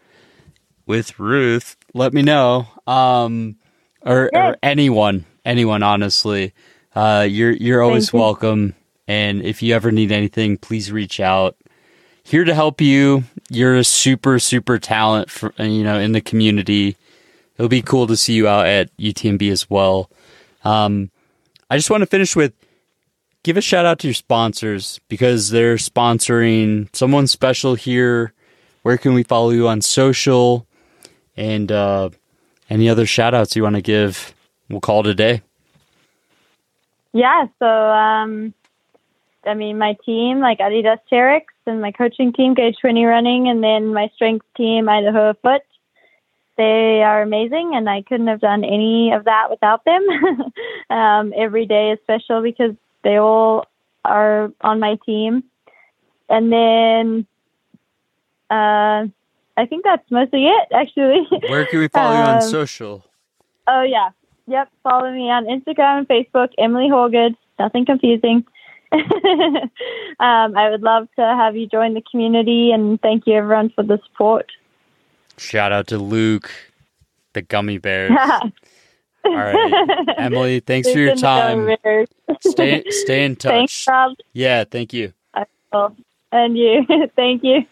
[0.86, 2.66] with Ruth, let me know.
[2.86, 3.56] Um,
[4.02, 6.52] or, or anyone, anyone, honestly,
[6.94, 8.18] uh, you're you're always you.
[8.18, 8.74] welcome.
[9.06, 11.56] And if you ever need anything, please reach out.
[12.28, 13.24] Here to help you.
[13.48, 16.94] You're a super super talent for you know in the community.
[17.56, 20.10] It'll be cool to see you out at UTMB as well.
[20.62, 21.10] Um,
[21.70, 22.52] I just want to finish with
[23.44, 28.34] give a shout out to your sponsors because they're sponsoring someone special here.
[28.82, 30.66] Where can we follow you on social?
[31.34, 32.10] And uh,
[32.68, 34.34] any other shout outs you want to give?
[34.68, 35.40] We'll call it a day.
[37.14, 38.52] Yeah, so um,
[39.46, 43.62] I mean, my team, like Adidas Terrex, and my coaching team, Gauge 20 Running, and
[43.62, 45.62] then my strength team, Idaho Foot.
[46.56, 50.04] They are amazing, and I couldn't have done any of that without them.
[50.90, 53.66] um, every day is special because they all
[54.04, 55.44] are on my team.
[56.28, 57.26] And then
[58.50, 59.06] uh,
[59.56, 61.26] I think that's mostly it, actually.
[61.48, 63.04] Where can we follow you on Um, social?
[63.66, 64.10] Oh yeah.
[64.46, 64.68] Yep.
[64.82, 67.36] Follow me on Instagram and Facebook, Emily Hawgood.
[67.58, 68.46] Nothing confusing.
[68.92, 73.82] um, I would love to have you join the community and thank you everyone for
[73.82, 74.50] the support.
[75.36, 76.50] Shout out to Luke,
[77.34, 78.12] the gummy bears.
[79.24, 82.38] All right, Emily, thanks for your Luke and the time.
[82.40, 83.50] Stay stay in touch.
[83.50, 84.16] Thanks, Rob.
[84.32, 85.12] Yeah, thank you.
[86.32, 86.84] And you.
[87.16, 87.66] thank you.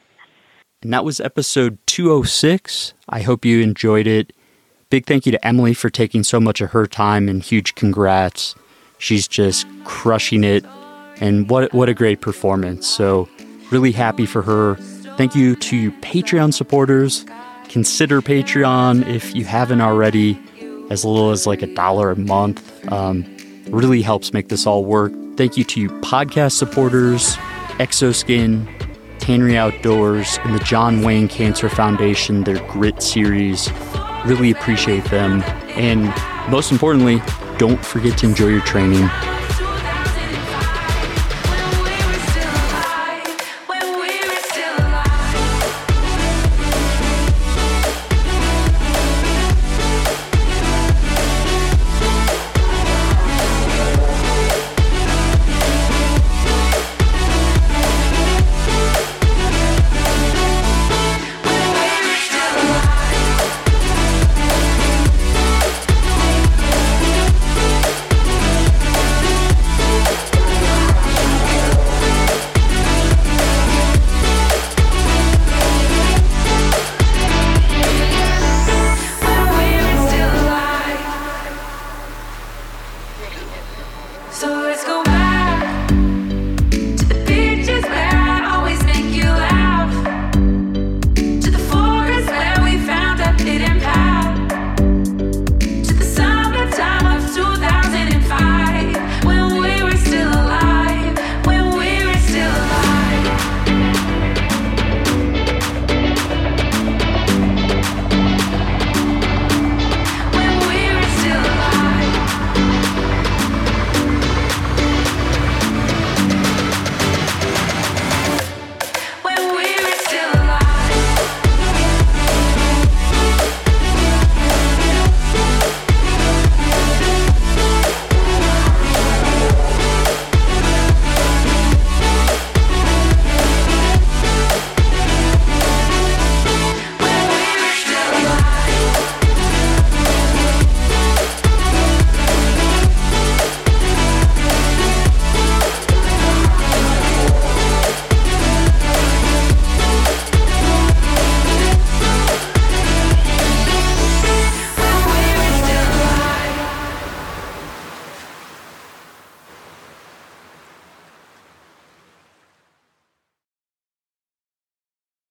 [0.82, 2.94] And that was episode 206.
[3.08, 4.32] I hope you enjoyed it.
[4.90, 8.54] Big thank you to Emily for taking so much of her time and huge congrats.
[8.98, 10.64] She's just crushing it.
[11.20, 12.86] And what what a great performance.
[12.86, 13.28] So
[13.70, 14.76] really happy for her.
[15.16, 17.24] Thank you to Patreon supporters.
[17.68, 20.38] Consider Patreon if you haven't already,
[20.90, 22.92] as little as like a dollar a month.
[22.92, 23.24] Um,
[23.68, 25.12] really helps make this all work.
[25.36, 27.36] Thank you to podcast supporters,
[27.78, 28.66] Xoskin,
[29.18, 33.70] Tannery Outdoors, and the John Wayne Cancer Foundation, their Grit series.
[34.24, 35.42] Really appreciate them.
[35.76, 36.12] And
[36.50, 37.20] most importantly,
[37.58, 39.08] don't forget to enjoy your training.